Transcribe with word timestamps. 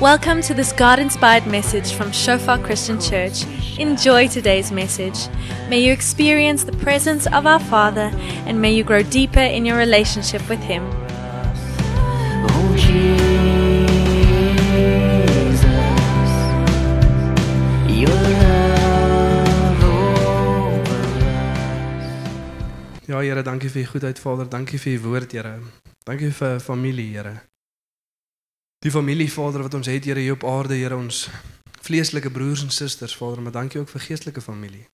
Welcome 0.00 0.40
to 0.48 0.54
this 0.54 0.72
God 0.72 0.98
inspired 0.98 1.46
message 1.46 1.92
from 1.92 2.10
Shofar 2.10 2.56
Christian 2.56 2.98
Church. 2.98 3.44
Enjoy 3.78 4.28
today's 4.28 4.72
message. 4.72 5.28
May 5.68 5.80
you 5.80 5.92
experience 5.92 6.64
the 6.64 6.72
presence 6.72 7.26
of 7.26 7.44
our 7.44 7.60
Father 7.60 8.10
and 8.46 8.62
may 8.62 8.72
you 8.72 8.82
grow 8.82 9.02
deeper 9.02 9.40
in 9.40 9.66
your 9.66 9.76
relationship 9.76 10.40
with 10.48 10.60
Him. 10.60 10.82
Oh 12.48 12.74
Jesus, 12.78 13.12
your 17.86 18.08
love 18.40 19.84
over 19.84 21.04
Ja, 23.06 23.20
Here, 23.20 23.42
dankie 23.42 23.68
vir 23.68 23.82
u 23.82 23.86
goedheid, 23.92 24.18
Vader. 24.18 24.48
Dankie 24.48 24.78
vir 24.78 24.92
u 24.92 24.98
woord, 25.10 25.32
Here. 25.32 25.60
Dankie 26.04 26.32
vir 26.32 26.60
familie, 26.60 27.12
Here. 27.12 27.49
Die 28.80 28.90
familie, 28.90 29.32
Vader, 29.32 29.60
wat 29.62 29.74
ons 29.74 29.86
het, 29.86 30.04
Here, 30.04 30.20
hier 30.20 30.32
op 30.32 30.44
aarde, 30.44 30.74
Here, 30.74 30.96
ons 30.96 31.28
vleeslike 31.84 32.30
broers 32.30 32.62
en 32.62 32.70
susters, 32.70 33.16
Vader, 33.16 33.42
maar 33.42 33.52
dankie 33.52 33.80
ook 33.80 33.88
vir 33.88 34.00
geestelike 34.00 34.40
familie. 34.40 34.86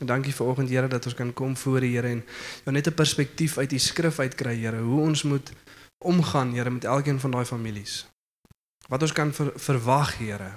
En 0.00 0.06
dankie 0.06 0.32
vir 0.32 0.46
oggend, 0.46 0.70
Here, 0.72 0.88
dat 0.88 1.04
ons 1.04 1.14
kan 1.14 1.32
kom 1.32 1.56
voor 1.56 1.84
U, 1.84 1.90
Here, 1.92 2.08
en 2.08 2.24
ja, 2.64 2.70
net 2.70 2.88
'n 2.88 2.94
perspektief 2.94 3.58
uit 3.58 3.70
die 3.70 3.78
skrif 3.78 4.18
uitkry, 4.18 4.56
Here, 4.56 4.80
hoe 4.80 5.00
ons 5.00 5.22
moet 5.22 5.52
omgaan, 5.98 6.52
Here, 6.52 6.70
met 6.70 6.84
elkeen 6.84 7.20
van 7.20 7.30
daai 7.30 7.44
families. 7.44 8.06
Wat 8.88 9.02
ons 9.02 9.12
kan 9.12 9.34
ver, 9.34 9.52
verwag, 9.54 10.16
Here. 10.16 10.56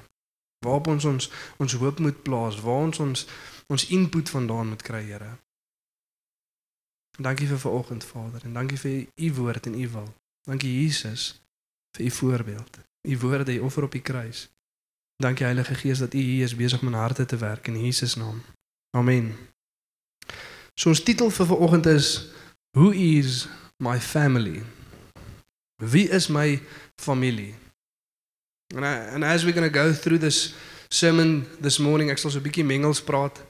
Waarop 0.60 0.88
ons 0.88 1.06
ons 1.06 1.32
ons 1.58 1.74
hoop 1.74 2.00
moet 2.00 2.24
plaas, 2.24 2.62
waar 2.62 2.88
ons 2.88 3.00
ons 3.00 3.28
ons 3.68 3.88
input 3.88 4.30
vandaan 4.30 4.68
moet 4.68 4.82
kry, 4.82 5.04
Here. 5.04 5.38
Dankie 7.20 7.48
vir 7.48 7.60
vanoggend 7.60 8.04
Vader 8.04 8.42
en 8.44 8.54
dankie 8.54 8.78
vir 8.78 9.08
u 9.16 9.34
woord 9.34 9.66
en 9.66 9.82
u 9.82 9.90
wil. 9.90 10.14
Dankie 10.44 10.82
Jesus 10.82 11.43
vir 11.98 12.06
u 12.06 12.10
voorbeeld. 12.10 12.78
U 13.08 13.18
woorde, 13.18 13.54
u 13.54 13.60
offer 13.60 13.84
op 13.84 13.92
die 13.92 14.02
kruis. 14.02 14.50
Dankie 15.16 15.46
Heilige 15.46 15.76
Gees 15.76 16.00
dat 16.00 16.14
u 16.14 16.18
hier 16.18 16.44
is 16.44 16.56
besig 16.56 16.82
om 16.82 16.88
in 16.88 16.94
harte 16.94 17.26
te 17.26 17.38
werk 17.38 17.68
in 17.68 17.86
Jesus 17.86 18.16
naam. 18.16 18.42
Amen. 18.98 19.36
So 20.74 20.90
ons 20.90 21.04
titel 21.04 21.30
vir 21.30 21.46
vanoggend 21.46 21.86
is 21.86 22.30
Who 22.78 22.90
is 22.92 23.48
my 23.78 24.00
family? 24.00 24.64
Wie 25.78 26.10
is 26.10 26.28
my 26.28 26.62
familie? 26.96 27.54
And, 28.76 28.86
I, 28.86 29.14
and 29.14 29.24
as 29.24 29.44
we're 29.44 29.54
going 29.54 29.72
to 29.72 29.80
go 29.80 29.94
through 29.94 30.20
this 30.20 30.56
sermon 30.90 31.46
this 31.62 31.78
morning, 31.78 32.10
ek 32.10 32.18
sal 32.18 32.32
so 32.32 32.40
'n 32.40 32.44
bietjie 32.44 32.66
Engels 32.66 33.02
praat, 33.02 33.44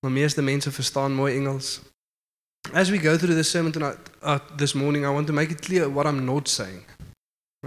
maar 0.00 0.12
meeste 0.12 0.42
mense 0.42 0.70
verstaan 0.70 1.12
mooi 1.12 1.34
Engels. 1.34 1.80
As 2.72 2.90
we 2.90 2.98
go 2.98 3.16
through 3.16 3.34
this 3.34 3.50
sermon 3.50 3.72
tonight, 3.72 3.98
uh, 4.22 4.38
this 4.56 4.74
morning, 4.74 5.04
I 5.04 5.08
want 5.08 5.26
to 5.26 5.32
make 5.32 5.50
it 5.50 5.60
clear 5.60 5.90
what 5.90 6.06
I'm 6.06 6.24
not 6.24 6.48
saying. 6.48 6.84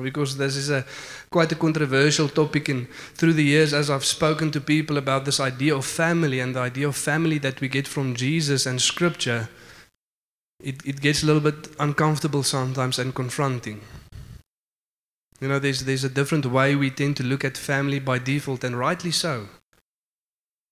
Because 0.01 0.37
this 0.37 0.55
is 0.55 0.71
a 0.71 0.85
quite 1.29 1.51
a 1.51 1.55
controversial 1.55 2.27
topic, 2.27 2.67
and 2.67 2.89
through 3.13 3.33
the 3.33 3.43
years, 3.43 3.73
as 3.73 3.91
I've 3.91 4.05
spoken 4.05 4.49
to 4.51 4.59
people 4.59 4.97
about 4.97 5.25
this 5.25 5.39
idea 5.39 5.75
of 5.75 5.85
family 5.85 6.39
and 6.39 6.55
the 6.55 6.61
idea 6.61 6.87
of 6.87 6.95
family 6.95 7.37
that 7.39 7.61
we 7.61 7.67
get 7.67 7.87
from 7.87 8.15
Jesus 8.15 8.65
and 8.65 8.81
Scripture, 8.81 9.49
it, 10.59 10.83
it 10.83 10.99
gets 10.99 11.21
a 11.21 11.27
little 11.27 11.41
bit 11.41 11.75
uncomfortable 11.79 12.41
sometimes 12.41 12.97
and 12.97 13.13
confronting. 13.13 13.81
You 15.39 15.47
know, 15.47 15.59
there's, 15.59 15.83
there's 15.83 16.03
a 16.03 16.09
different 16.09 16.45
way 16.47 16.73
we 16.75 16.89
tend 16.89 17.17
to 17.17 17.23
look 17.23 17.43
at 17.45 17.57
family 17.57 17.99
by 17.99 18.17
default, 18.17 18.63
and 18.63 18.79
rightly 18.79 19.11
so. 19.11 19.47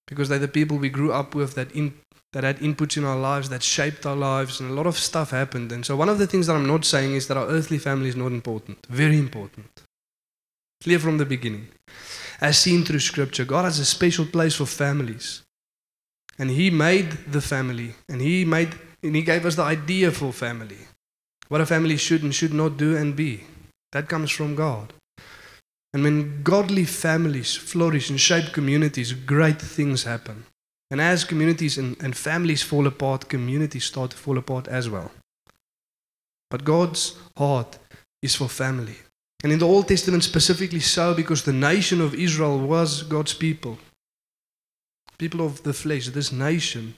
Because 0.08 0.30
they're 0.30 0.40
the 0.40 0.48
people 0.48 0.78
we 0.78 0.90
grew 0.90 1.12
up 1.12 1.36
with 1.36 1.54
that 1.56 1.72
in, 1.74 1.94
that 2.34 2.44
had 2.44 2.60
inputs 2.60 2.98
in 2.98 3.04
our 3.04 3.18
lives 3.18 3.50
that 3.50 3.62
shaped 3.62 4.06
our 4.06 4.16
lives 4.16 4.60
and 4.60 4.70
a 4.70 4.74
lot 4.74 4.88
of 4.88 4.98
stuff 4.98 5.32
happened. 5.32 5.72
And 5.72 5.86
so 5.86 5.96
one 5.96 6.10
of 6.10 6.18
the 6.18 6.28
things 6.28 6.48
that 6.48 6.56
i'm 6.56 6.68
not 6.68 6.86
saying 6.86 7.14
is 7.14 7.28
that 7.28 7.38
our 7.38 7.48
earthly 7.48 7.78
family 7.78 8.10
is 8.10 8.16
not 8.16 8.32
important. 8.32 8.86
Very 8.88 9.20
important. 9.20 9.84
Clear 10.82 11.00
from 11.00 11.18
the 11.18 11.26
beginning. 11.26 11.68
As 12.40 12.58
seen 12.58 12.84
through 12.84 13.00
scripture 13.00 13.46
god 13.46 13.66
has 13.66 13.80
a 13.80 13.86
special 13.86 14.26
place 14.26 14.56
for 14.56 14.66
families. 14.66 15.44
And 16.40 16.50
he 16.50 16.70
made 16.70 17.12
the 17.28 17.42
family 17.42 17.96
and 18.08 18.22
he 18.22 18.46
made 18.46 18.76
and 19.04 19.16
he 19.16 19.24
gave 19.24 19.46
us 19.46 19.56
the 19.56 19.64
idea 19.64 20.12
for 20.12 20.32
family. 20.32 20.78
What 21.50 21.62
a 21.62 21.66
family 21.66 21.98
should 21.98 22.24
and 22.24 22.34
should 22.34 22.54
not 22.54 22.78
do 22.78 22.96
and 22.96 23.16
be. 23.16 23.44
That 23.92 24.08
comes 24.08 24.32
from 24.32 24.56
god. 24.56 24.94
And 25.94 26.04
when 26.04 26.44
godly 26.44 26.86
families 26.86 27.58
flourish 27.58 28.10
and 28.10 28.18
shape 28.18 28.54
communities 28.54 29.12
great 29.12 29.62
things 29.62 30.04
happen 30.04 30.46
and 30.92 31.00
as 31.00 31.24
communities 31.24 31.78
and, 31.78 31.96
and 32.04 32.16
families 32.16 32.62
fall 32.62 32.86
apart, 32.86 33.30
communities 33.30 33.86
start 33.86 34.12
to 34.12 34.18
fall 34.18 34.38
apart 34.38 34.68
as 34.68 34.90
well. 34.90 35.10
But 36.50 36.66
God's 36.66 37.16
heart 37.38 37.80
is 38.22 38.36
for 38.36 38.50
family. 38.50 38.98
And 39.42 39.54
in 39.54 39.60
the 39.60 39.68
Old 39.68 39.88
Testament, 39.88 40.24
specifically 40.24 40.82
so, 40.82 41.14
because 41.14 41.44
the 41.44 41.54
nation 41.54 42.02
of 42.02 42.14
Israel 42.14 42.60
was 42.60 43.04
God's 43.04 43.34
people. 43.34 43.80
People 45.18 45.46
of 45.46 45.64
the 45.64 45.74
flesh, 45.74 46.10
this 46.10 46.32
nation 46.32 46.96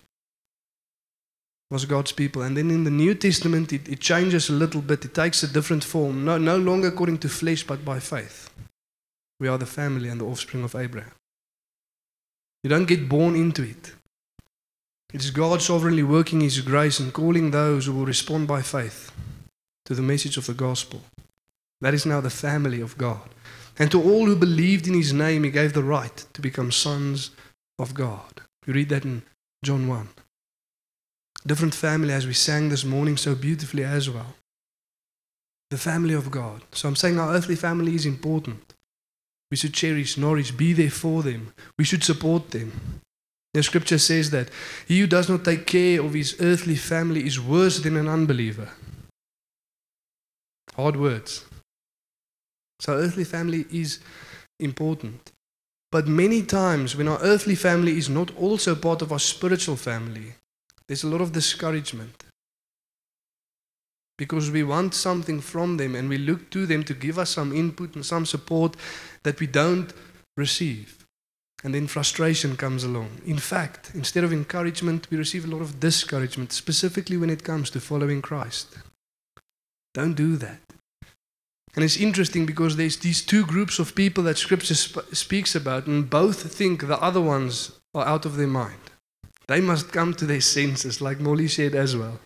was 1.70 1.86
God's 1.86 2.12
people. 2.12 2.42
And 2.42 2.58
then 2.58 2.72
in 2.72 2.84
the 2.84 2.92
New 2.92 3.14
Testament, 3.14 3.72
it, 3.72 3.88
it 3.88 4.00
changes 4.00 4.50
a 4.50 4.54
little 4.54 4.82
bit. 4.82 5.06
It 5.06 5.14
takes 5.14 5.44
a 5.44 5.48
different 5.48 5.84
form. 5.84 6.26
No, 6.26 6.38
no 6.40 6.58
longer 6.58 6.88
according 6.88 7.20
to 7.20 7.30
flesh, 7.30 7.64
but 7.64 7.86
by 7.86 8.00
faith. 8.00 8.50
We 9.40 9.48
are 9.48 9.58
the 9.60 9.66
family 9.66 10.10
and 10.10 10.20
the 10.20 10.26
offspring 10.26 10.64
of 10.64 10.76
Abraham. 10.76 11.12
You 12.64 12.70
don't 12.70 12.88
get 12.88 13.10
born 13.10 13.36
into 13.36 13.62
it. 13.62 13.94
It 15.14 15.24
is 15.24 15.32
God 15.32 15.62
sovereignly 15.62 16.04
working 16.04 16.42
His 16.42 16.62
grace 16.62 17.00
and 17.00 17.14
calling 17.14 17.52
those 17.52 17.86
who 17.86 17.94
will 17.94 18.06
respond 18.06 18.48
by 18.48 18.62
faith 18.62 19.12
to 19.86 19.94
the 19.94 20.02
message 20.02 20.38
of 20.38 20.48
the 20.48 20.54
gospel. 20.54 21.02
That 21.82 21.94
is 21.94 22.06
now 22.06 22.22
the 22.22 22.30
family 22.30 22.80
of 22.80 22.98
God. 22.98 23.30
And 23.78 23.92
to 23.92 24.02
all 24.02 24.26
who 24.26 24.36
believed 24.36 24.88
in 24.88 24.94
His 24.94 25.12
name, 25.12 25.44
He 25.44 25.52
gave 25.52 25.74
the 25.74 25.84
right 25.84 26.16
to 26.34 26.42
become 26.42 26.72
sons 26.72 27.32
of 27.78 27.94
God. 27.94 28.42
You 28.66 28.74
read 28.74 28.90
that 28.90 29.04
in 29.04 29.24
John 29.64 29.88
1. 29.88 30.08
Different 31.46 31.76
family, 31.76 32.14
as 32.14 32.26
we 32.26 32.34
sang 32.34 32.70
this 32.70 32.86
morning 32.86 33.18
so 33.18 33.36
beautifully 33.36 33.84
as 33.84 34.10
well. 34.10 34.36
The 35.70 35.78
family 35.78 36.14
of 36.14 36.32
God. 36.32 36.62
So 36.72 36.88
I'm 36.88 36.96
saying 36.96 37.20
our 37.20 37.34
earthly 37.34 37.56
family 37.56 37.96
is 37.96 38.06
important. 38.06 38.73
We 39.54 39.58
should 39.58 39.76
cherish, 39.76 40.18
nourish, 40.18 40.50
be 40.50 40.74
there 40.74 40.90
for 40.90 41.22
them. 41.22 41.54
We 41.78 41.84
should 41.84 42.04
support 42.04 42.50
them. 42.50 43.02
The 43.54 43.62
scripture 43.62 44.00
says 44.00 44.32
that 44.32 44.50
he 44.88 45.00
who 45.00 45.06
does 45.06 45.30
not 45.30 45.46
take 45.46 45.68
care 45.68 46.02
of 46.02 46.16
his 46.16 46.36
earthly 46.40 46.76
family 46.76 47.24
is 47.24 47.40
worse 47.40 47.78
than 47.78 47.96
an 47.96 48.08
unbeliever. 48.08 48.70
Hard 50.76 50.96
words. 50.96 51.46
So, 52.80 52.94
earthly 52.94 53.26
family 53.26 53.68
is 53.72 54.00
important. 54.60 55.32
But 55.92 56.08
many 56.08 56.42
times, 56.42 56.96
when 56.96 57.08
our 57.08 57.20
earthly 57.22 57.54
family 57.54 57.96
is 57.96 58.10
not 58.10 58.36
also 58.36 58.74
part 58.74 59.04
of 59.04 59.12
our 59.12 59.20
spiritual 59.20 59.76
family, 59.76 60.34
there's 60.88 61.04
a 61.04 61.10
lot 61.10 61.22
of 61.22 61.32
discouragement. 61.32 62.24
Because 64.18 64.52
we 64.52 64.64
want 64.64 64.94
something 64.94 65.42
from 65.42 65.78
them 65.78 65.96
and 65.96 66.08
we 66.08 66.18
look 66.18 66.50
to 66.52 66.66
them 66.66 66.84
to 66.84 66.94
give 66.94 67.18
us 67.18 67.32
some 67.32 67.56
input 67.56 67.96
and 67.96 68.06
some 68.06 68.26
support 68.26 68.76
that 69.24 69.40
we 69.40 69.48
don't 69.48 69.92
receive. 70.38 71.06
And 71.64 71.74
then 71.74 71.88
frustration 71.88 72.58
comes 72.58 72.84
along. 72.84 73.22
In 73.26 73.38
fact, 73.38 73.92
instead 73.94 74.24
of 74.24 74.34
encouragement, 74.34 75.08
we 75.10 75.18
receive 75.18 75.46
a 75.46 75.48
lot 75.48 75.62
of 75.62 75.80
discouragement, 75.80 76.52
specifically 76.52 77.18
when 77.18 77.30
it 77.30 77.44
comes 77.44 77.70
to 77.72 77.80
following 77.80 78.22
Christ. 78.22 78.78
Don't 79.94 80.16
do 80.16 80.36
that. 80.38 80.60
And 81.76 81.84
it's 81.84 81.98
interesting 81.98 82.46
because 82.46 82.76
there's 82.76 82.98
these 82.98 83.22
two 83.26 83.46
groups 83.46 83.80
of 83.80 83.96
people 83.96 84.24
that 84.26 84.38
Scripture 84.38 84.76
sp- 84.78 85.10
speaks 85.14 85.56
about, 85.56 85.88
and 85.88 86.10
both 86.10 86.54
think 86.54 86.82
the 86.82 87.02
other 87.02 87.22
ones 87.22 87.80
are 87.96 88.06
out 88.06 88.26
of 88.26 88.36
their 88.36 88.48
mind. 88.48 88.92
They 89.48 89.62
must 89.62 89.92
come 89.92 90.14
to 90.16 90.26
their 90.26 90.42
senses, 90.42 91.02
like 91.02 91.20
Molly 91.20 91.48
said 91.48 91.74
as 91.76 91.96
well. 91.96 92.20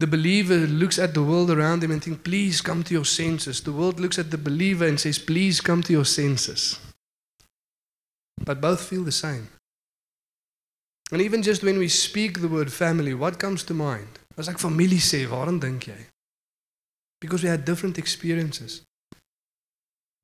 The 0.00 0.06
believer 0.06 0.56
looks 0.56 0.98
at 0.98 1.12
the 1.12 1.22
world 1.22 1.50
around 1.50 1.84
him 1.84 1.90
and 1.90 2.02
thinks, 2.02 2.22
please 2.22 2.62
come 2.62 2.82
to 2.84 2.94
your 2.94 3.04
senses. 3.04 3.60
The 3.60 3.70
world 3.70 4.00
looks 4.00 4.18
at 4.18 4.30
the 4.30 4.38
believer 4.38 4.86
and 4.86 4.98
says, 4.98 5.18
please 5.18 5.60
come 5.60 5.82
to 5.82 5.92
your 5.92 6.06
senses. 6.06 6.80
But 8.42 8.62
both 8.62 8.80
feel 8.80 9.04
the 9.04 9.12
same. 9.12 9.48
And 11.12 11.20
even 11.20 11.42
just 11.42 11.62
when 11.62 11.76
we 11.76 11.88
speak 11.88 12.40
the 12.40 12.48
word 12.48 12.72
family, 12.72 13.12
what 13.12 13.38
comes 13.38 13.62
to 13.64 13.74
mind? 13.74 14.18
As 14.38 14.48
ek 14.48 14.58
familie 14.58 15.02
sê, 15.04 15.26
waarom 15.28 15.60
dink 15.60 15.88
jy? 15.88 16.06
Because 17.20 17.42
we 17.42 17.50
had 17.50 17.66
different 17.66 17.98
experiences. 17.98 18.80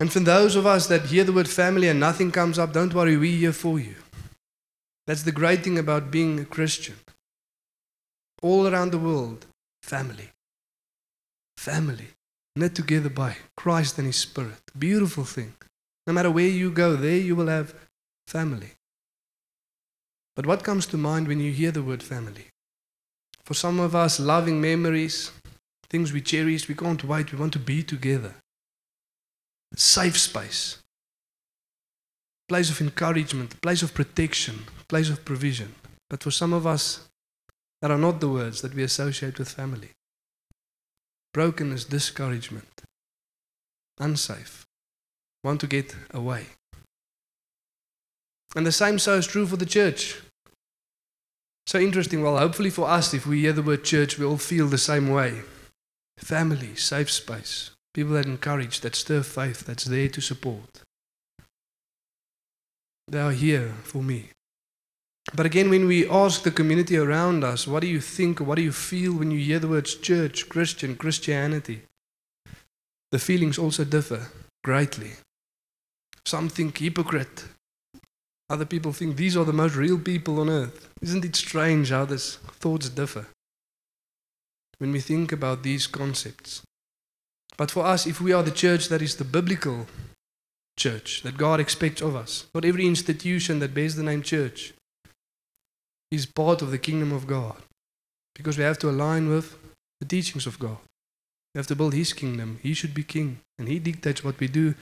And 0.01 0.11
for 0.11 0.21
those 0.21 0.57
of 0.57 0.65
us 0.65 0.87
that 0.87 1.07
hear 1.13 1.25
the 1.25 1.35
word 1.35 1.51
family 1.51 1.89
and 1.89 2.01
nothing 2.01 2.31
comes 2.31 2.59
up, 2.59 2.73
don't 2.73 2.95
worry, 2.95 3.19
we're 3.19 3.37
here 3.37 3.53
for 3.53 3.79
you. 3.79 3.97
That's 5.07 5.25
the 5.25 5.33
great 5.33 5.65
thing 5.65 5.79
about 5.79 6.11
being 6.11 6.41
a 6.41 6.47
Christian. 6.47 6.97
All 8.41 8.67
around 8.67 8.93
the 8.93 8.99
world, 8.99 9.45
family. 9.87 10.31
Family. 11.57 12.09
Knit 12.57 12.75
together 12.75 13.11
by 13.11 13.37
Christ 13.57 13.99
and 13.99 14.07
His 14.07 14.17
Spirit. 14.17 14.63
Beautiful 14.79 15.25
thing. 15.25 15.55
No 16.07 16.13
matter 16.13 16.31
where 16.31 16.49
you 16.49 16.71
go, 16.71 16.97
there 16.97 17.17
you 17.29 17.37
will 17.37 17.49
have 17.49 17.75
family. 18.27 18.73
But 20.35 20.47
what 20.47 20.65
comes 20.65 20.87
to 20.89 20.97
mind 20.97 21.29
when 21.29 21.41
you 21.41 21.53
hear 21.53 21.71
the 21.71 21.83
word 21.83 22.03
family? 22.03 22.47
For 23.45 23.55
some 23.55 23.79
of 23.81 23.95
us, 23.95 24.21
loving 24.21 24.61
memories, 24.61 25.33
things 25.89 26.13
we 26.13 26.21
cherish, 26.21 26.69
we 26.69 26.75
can't 26.75 27.05
wait, 27.05 27.33
we 27.33 27.39
want 27.39 27.53
to 27.55 27.59
be 27.59 27.83
together. 27.83 28.35
safe 29.75 30.19
space, 30.19 30.79
place 32.49 32.71
of 32.71 32.81
encouragement, 32.81 33.61
place 33.61 33.83
of 33.83 33.93
protection, 33.95 34.65
place 34.89 35.11
of 35.11 35.25
provision. 35.25 35.75
But 36.09 36.23
for 36.23 36.31
some 36.31 36.53
of 36.53 36.67
us, 36.67 37.09
that 37.83 37.91
are 37.91 37.99
not 37.99 38.21
the 38.21 38.29
words 38.29 38.63
that 38.63 38.75
we 38.75 38.83
associate 38.83 39.39
with 39.39 39.49
family. 39.51 39.91
Brokenness, 41.35 41.85
discouragement, 41.85 42.83
unsafe, 43.99 44.65
want 45.45 45.61
to 45.61 45.67
get 45.67 45.95
away. 46.13 46.47
And 48.55 48.67
the 48.67 48.73
same 48.73 48.99
so 48.99 49.15
is 49.15 49.27
true 49.27 49.47
for 49.47 49.57
the 49.57 49.67
church. 49.67 50.21
So 51.67 51.79
interesting. 51.79 52.23
Well, 52.23 52.39
hopefully 52.39 52.71
for 52.71 52.89
us, 52.89 53.13
if 53.13 53.27
we 53.27 53.41
hear 53.41 53.53
the 53.53 53.63
word 53.63 53.85
church, 53.85 54.19
we 54.19 54.25
all 54.25 54.39
feel 54.39 54.67
the 54.67 54.79
same 54.79 55.11
way. 55.11 55.43
Family, 56.19 56.75
safe 56.77 57.11
space, 57.11 57.73
people 57.93 58.15
that 58.15 58.25
encourage, 58.25 58.81
that 58.81 58.95
stir 58.95 59.23
faith, 59.23 59.67
that's 59.67 59.85
there 59.85 60.09
to 60.09 60.21
support. 60.21 60.83
They 63.09 63.21
are 63.21 63.33
here 63.33 63.75
for 63.83 64.03
me. 64.03 64.31
But 65.35 65.47
again, 65.47 65.71
when 65.71 65.87
we 65.87 66.09
ask 66.09 66.43
the 66.43 66.51
community 66.51 66.97
around 66.97 67.43
us, 67.43 67.67
what 67.67 67.81
do 67.81 67.89
you 67.89 68.01
think, 68.01 68.41
what 68.41 68.57
do 68.57 68.63
you 68.63 68.73
feel 68.73 69.15
when 69.15 69.31
you 69.31 69.39
hear 69.39 69.59
the 69.59 69.69
words 69.69 69.95
church, 69.97 70.49
Christian, 70.49 70.97
Christianity? 70.97 71.83
The 73.11 73.19
feelings 73.19 73.59
also 73.59 73.85
differ 73.85 74.29
greatly. 74.63 75.13
Some 76.25 76.49
think 76.49 76.79
hypocrite. 76.79 77.45
Other 78.49 78.65
people 78.65 78.93
think 78.93 79.17
these 79.17 79.37
are 79.37 79.45
the 79.45 79.53
most 79.53 79.75
real 79.75 79.99
people 79.99 80.41
on 80.41 80.49
earth. 80.49 80.89
Isn't 81.03 81.25
it 81.25 81.35
strange 81.35 81.91
how 81.91 82.05
these 82.05 82.37
thoughts 82.61 82.89
differ 82.89 83.27
when 84.79 84.93
we 84.93 85.01
think 85.01 85.33
about 85.33 85.63
these 85.63 85.87
concepts? 85.87 86.63
But 87.57 87.71
for 87.71 87.85
us, 87.85 88.07
if 88.07 88.21
we 88.21 88.33
are 88.33 88.43
the 88.43 88.51
church 88.51 88.89
that 88.89 89.03
is 89.03 89.17
the 89.17 89.25
biblical 89.25 89.87
church 90.79 91.23
that 91.23 91.39
God 91.39 91.59
expects 91.59 92.03
of 92.03 92.15
us, 92.15 92.47
not 92.55 92.65
every 92.65 92.87
institution 92.87 93.59
that 93.61 93.75
bears 93.75 93.97
the 93.97 94.03
name 94.03 94.23
church 94.23 94.75
is 96.11 96.27
part 96.27 96.63
of 96.63 96.71
the 96.71 96.79
kingdom 96.79 97.13
of 97.13 97.27
God 97.27 97.57
because 98.35 98.59
we 98.59 98.65
have 98.65 98.79
to 98.79 98.91
align 98.91 99.29
with 99.29 99.57
the 100.01 100.07
teachings 100.07 100.47
of 100.47 100.59
God. 100.59 100.79
We 101.55 101.59
have 101.59 101.67
to 101.69 101.77
build 101.77 101.95
His 101.95 102.13
kingdom. 102.13 102.59
He 102.63 102.75
should 102.75 102.95
be 102.95 103.03
king, 103.03 103.41
and 103.59 103.69
He 103.69 103.79
dictates 103.79 104.23
what 104.23 104.39
we 104.39 104.47
do 104.47 104.75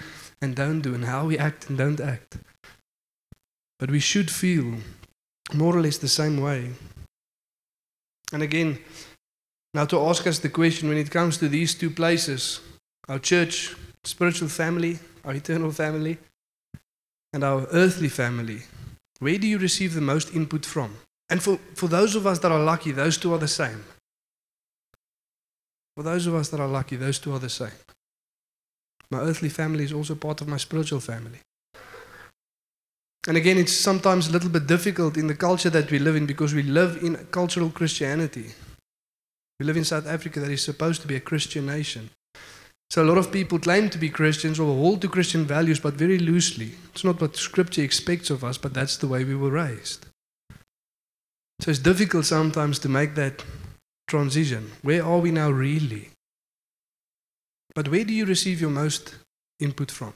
and 0.43 0.56
don't 0.56 0.81
do, 0.81 0.94
and 0.94 1.05
how 1.05 1.26
we 1.26 1.38
act 1.38 1.69
and 1.69 1.79
don't 1.79 2.00
act. 2.00 2.38
But 3.79 3.91
we 3.91 4.00
should 4.00 4.31
feel 4.31 4.75
more 5.53 5.76
or 5.76 5.81
less 5.81 5.99
the 5.99 6.09
same 6.09 6.41
way. 6.41 6.71
And 8.32 8.43
again, 8.43 8.79
now 9.73 9.85
to 9.87 10.00
ask 10.00 10.26
us 10.26 10.41
the 10.41 10.49
question 10.49 10.88
when 10.88 10.99
it 10.99 11.11
comes 11.11 11.38
to 11.38 11.49
these 11.49 11.75
two 11.75 11.91
places 11.91 12.61
our 13.09 13.19
church, 13.19 13.76
spiritual 14.03 14.49
family, 14.49 14.99
our 15.25 15.35
eternal 15.35 15.71
family, 15.71 16.17
and 17.35 17.44
our 17.44 17.67
earthly 17.71 18.09
family 18.09 18.62
where 19.21 19.38
do 19.38 19.47
you 19.47 19.59
receive 19.59 19.94
the 19.94 20.00
most 20.00 20.35
input 20.35 20.67
from? 20.67 20.97
And 21.31 21.43
for, 21.43 21.59
for 21.75 21.88
those 21.88 22.15
of 22.15 22.26
us 22.26 22.38
that 22.41 22.53
are 22.53 22.62
lucky, 22.62 22.93
those 22.93 23.19
two 23.19 23.32
are 23.32 23.38
the 23.38 23.49
same. 23.49 23.85
For 25.97 26.03
those 26.03 26.26
of 26.26 26.35
us 26.35 26.49
that 26.49 26.61
are 26.61 26.69
lucky, 26.69 26.97
those 26.97 27.19
two 27.19 27.32
are 27.32 27.38
the 27.38 27.49
same. 27.49 27.79
My 29.11 29.21
earthly 29.21 29.49
family 29.49 29.85
is 29.85 29.93
also 29.93 30.15
part 30.15 30.41
of 30.41 30.49
my 30.49 30.56
spiritual 30.56 31.00
family. 31.00 31.38
And 33.26 33.37
again, 33.37 33.59
it's 33.59 33.73
sometimes 33.73 34.29
a 34.29 34.32
little 34.32 34.50
bit 34.50 34.67
difficult 34.67 35.17
in 35.17 35.29
the 35.29 35.35
culture 35.35 35.71
that 35.71 35.91
we 35.91 35.99
live 35.99 36.17
in 36.17 36.26
because 36.26 36.53
we 36.53 36.62
live 36.62 37.03
in 37.03 37.15
a 37.15 37.25
cultural 37.25 37.71
Christianity. 37.71 38.53
We 39.59 39.67
live 39.67 39.76
in 39.76 39.85
South 39.85 40.06
Africa 40.06 40.41
that 40.41 40.50
is 40.50 40.62
supposed 40.62 41.00
to 41.03 41.09
be 41.09 41.17
a 41.17 41.21
Christian 41.21 41.65
nation. 41.65 42.11
So 42.91 43.03
a 43.03 43.06
lot 43.06 43.19
of 43.19 43.32
people 43.32 43.59
claim 43.59 43.88
to 43.91 43.99
be 43.99 44.11
Christians 44.11 44.61
or 44.61 44.75
hold 44.75 45.00
to 45.03 45.09
Christian 45.09 45.47
values, 45.47 45.81
but 45.81 45.94
very 45.94 46.19
loosely. 46.19 46.73
It's 46.93 47.05
not 47.05 47.21
what 47.21 47.37
Scripture 47.37 47.82
expects 47.82 48.31
of 48.31 48.44
us, 48.44 48.59
but 48.59 48.75
that's 48.75 48.99
the 48.99 49.09
way 49.09 49.25
we 49.25 49.35
were 49.35 49.50
raised. 49.50 50.06
So 51.60 51.70
it's 51.70 51.80
difficult 51.80 52.26
sometimes 52.26 52.78
to 52.80 52.88
make 52.88 53.14
that 53.14 53.44
transition. 54.08 54.72
Where 54.82 55.04
are 55.04 55.18
we 55.18 55.30
now 55.30 55.50
really? 55.50 56.10
But 57.74 57.88
where 57.88 58.04
do 58.04 58.12
you 58.12 58.24
receive 58.24 58.60
your 58.60 58.70
most 58.70 59.16
input 59.60 59.90
from? 59.90 60.14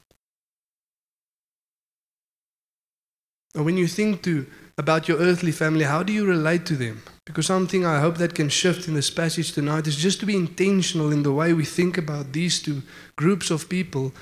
And 3.55 3.64
when 3.64 3.76
you 3.76 3.88
think 3.88 4.23
to 4.23 4.46
about 4.76 5.08
your 5.08 5.19
earthly 5.19 5.50
family, 5.50 5.85
how 5.85 6.02
do 6.02 6.12
you 6.12 6.25
relate 6.25 6.64
to 6.67 6.76
them? 6.76 7.02
Because 7.25 7.46
something 7.46 7.85
I 7.85 8.00
hope 8.00 8.19
that 8.19 8.35
can 8.35 8.49
shift 8.49 8.87
in 8.87 8.94
this 8.94 9.11
passage 9.11 9.52
tonight 9.52 9.87
is 9.87 9.96
just 9.96 10.20
to 10.20 10.26
be 10.26 10.37
intentional 10.37 11.11
in 11.11 11.25
the 11.25 11.32
way 11.32 11.52
we 11.52 11.64
think 11.64 11.99
about 11.99 12.32
these 12.32 12.62
two 12.62 12.82
groups 13.17 13.50
of 13.50 13.69
people 13.69 14.12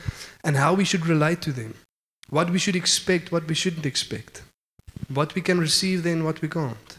and 0.43 0.57
how 0.57 0.73
we 0.73 0.85
should 0.85 1.07
relate 1.07 1.43
to 1.43 1.53
them. 1.53 1.75
What 2.31 2.51
we 2.51 2.59
should 2.59 2.77
expect, 2.77 3.31
what 3.31 3.47
we 3.47 3.55
shouldn't 3.55 3.85
expect. 3.87 4.43
What 5.09 5.35
we 5.35 5.43
can 5.43 5.61
receive 5.61 6.03
then, 6.03 6.25
what 6.25 6.41
we 6.41 6.49
can't. 6.49 6.99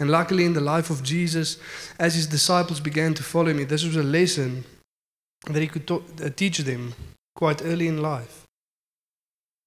And 0.00 0.10
luckily, 0.10 0.44
in 0.44 0.54
the 0.54 0.60
life 0.60 0.90
of 0.90 1.02
Jesus, 1.02 1.58
as 1.98 2.14
his 2.14 2.26
disciples 2.26 2.80
began 2.80 3.14
to 3.14 3.22
follow 3.22 3.54
me, 3.54 3.64
this 3.64 3.84
was 3.84 3.96
a 3.96 4.02
lesson 4.02 4.64
that 5.46 5.60
he 5.60 5.68
could 5.68 5.86
talk, 5.86 6.02
uh, 6.22 6.30
teach 6.30 6.58
them 6.58 6.94
quite 7.36 7.62
early 7.64 7.86
in 7.86 8.02
life. 8.02 8.44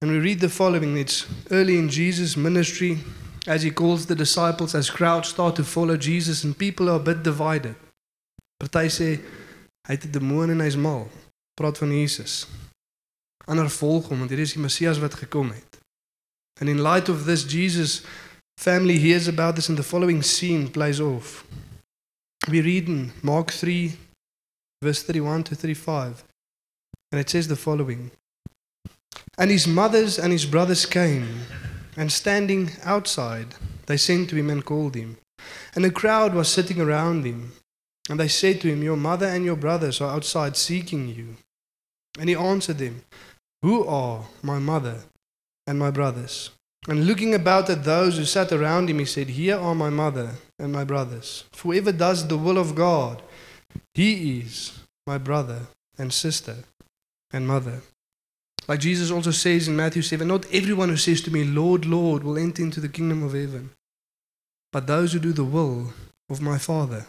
And 0.02 0.12
we 0.12 0.20
read 0.20 0.42
the 0.42 0.50
following 0.50 0.98
it's 0.98 1.26
early 1.50 1.78
in 1.78 1.90
Jesus' 1.90 2.36
ministry, 2.36 3.00
as 3.48 3.64
he 3.64 3.72
calls 3.72 4.06
the 4.06 4.16
disciples, 4.16 4.76
as 4.76 4.90
crowds 4.90 5.30
start 5.30 5.56
to 5.56 5.64
follow 5.64 5.96
Jesus, 5.96 6.44
and 6.44 6.58
people 6.58 6.90
are 6.90 6.98
a 6.98 7.04
bit 7.04 7.24
divided. 7.24 7.76
Party 8.60 8.90
sê 8.90 9.22
hy 9.88 9.94
het 9.94 10.06
'n 10.06 10.12
demoon 10.12 10.50
en 10.50 10.60
hy's 10.60 10.76
mal. 10.76 11.10
Praat 11.54 11.78
van 11.78 11.92
Jesus. 11.92 12.48
Ander 13.46 13.70
volg 13.70 14.08
hom 14.10 14.20
want 14.20 14.30
hier 14.30 14.40
is 14.40 14.54
die 14.54 14.62
Messias 14.62 15.00
wat 15.00 15.14
gekom 15.14 15.52
het. 15.52 15.78
And 16.60 16.70
in 16.70 16.82
light 16.82 17.10
of 17.10 17.24
this 17.24 17.44
Jesus 17.44 18.02
family 18.58 18.98
hears 18.98 19.28
about 19.28 19.56
this 19.56 19.70
and 19.70 19.78
the 19.78 19.84
following 19.84 20.22
scene 20.22 20.68
plays 20.68 21.00
off. 21.00 21.46
We 22.50 22.62
read 22.62 22.88
in 22.88 23.14
Mark 23.22 23.52
3 23.52 23.94
verse 24.82 25.04
31 25.04 25.44
to 25.46 25.56
35 25.56 26.24
and 27.12 27.22
it 27.22 27.30
says 27.30 27.48
the 27.48 27.56
following 27.56 28.12
and 29.38 29.52
his 29.52 29.68
mothers 29.68 30.18
and 30.18 30.32
his 30.32 30.46
brothers 30.46 30.86
came, 30.86 31.42
and 31.96 32.12
standing 32.12 32.72
outside, 32.84 33.56
they 33.86 33.98
sent 33.98 34.30
to 34.30 34.36
him 34.36 34.50
and 34.50 34.66
called 34.66 34.96
him. 34.96 35.18
And 35.76 35.86
a 35.86 35.92
crowd 35.92 36.34
was 36.34 36.50
sitting 36.50 36.82
around 36.82 37.24
him. 37.24 37.54
And 38.10 38.20
they 38.20 38.30
said 38.30 38.62
to 38.62 38.68
him, 38.70 38.82
Your 38.82 38.98
mother 38.98 39.28
and 39.28 39.46
your 39.46 39.56
brothers 39.56 40.02
are 40.02 40.14
outside 40.16 40.56
seeking 40.56 41.08
you. 41.10 41.36
And 42.20 42.30
he 42.30 42.36
answered 42.36 42.80
them, 42.80 43.04
Who 43.62 43.86
are 43.86 44.26
my 44.42 44.60
mother 44.60 45.02
and 45.68 45.78
my 45.78 45.92
brothers? 45.92 46.52
And 46.88 47.06
looking 47.06 47.36
about 47.36 47.70
at 47.70 47.84
those 47.84 48.18
who 48.18 48.24
sat 48.24 48.54
around 48.54 48.90
him, 48.90 49.00
he 49.00 49.06
said, 49.06 49.30
Here 49.30 49.58
are 49.58 49.76
my 49.76 49.90
mother 49.90 50.32
and 50.58 50.72
my 50.72 50.86
brothers. 50.86 51.44
For 51.52 51.74
whoever 51.74 51.92
does 51.92 52.28
the 52.28 52.38
will 52.38 52.58
of 52.58 52.76
God, 52.76 53.22
he 53.94 54.40
is 54.40 54.80
my 55.06 55.18
brother 55.18 55.68
and 55.98 56.14
sister 56.14 56.56
and 57.32 57.46
mother. 57.46 57.82
Like 58.70 58.80
Jesus 58.80 59.12
also 59.12 59.32
says 59.32 59.68
in 59.68 59.76
Matthew 59.76 60.02
7 60.02 60.26
Not 60.26 60.46
everyone 60.54 60.90
who 60.90 60.98
says 60.98 61.22
to 61.22 61.32
me, 61.32 61.44
Lord, 61.44 61.86
Lord, 61.86 62.24
will 62.24 62.38
enter 62.38 62.64
into 62.64 62.80
the 62.80 62.90
kingdom 62.90 63.22
of 63.22 63.34
heaven, 63.34 63.72
but 64.72 64.88
those 64.88 65.12
who 65.12 65.20
do 65.20 65.34
the 65.34 65.44
will 65.44 65.94
of 66.30 66.42
my 66.42 66.58
Father. 66.58 67.06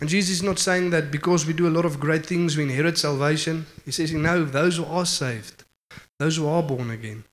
And 0.00 0.10
Jesus 0.10 0.36
is 0.36 0.42
not 0.42 0.58
saying 0.58 0.90
that 0.90 1.10
because 1.10 1.46
we 1.46 1.54
do 1.54 1.66
a 1.66 1.70
lot 1.70 1.86
of 1.86 1.98
great 1.98 2.26
things, 2.26 2.56
we 2.56 2.64
inherit 2.64 2.98
salvation. 2.98 3.66
He 3.84 3.90
says, 3.90 4.12
No, 4.12 4.44
those 4.44 4.76
who 4.76 4.84
are 4.84 5.06
saved, 5.06 5.64
those 6.18 6.36
who 6.36 6.46
are 6.46 6.62
born 6.62 6.90
again, 6.90 7.24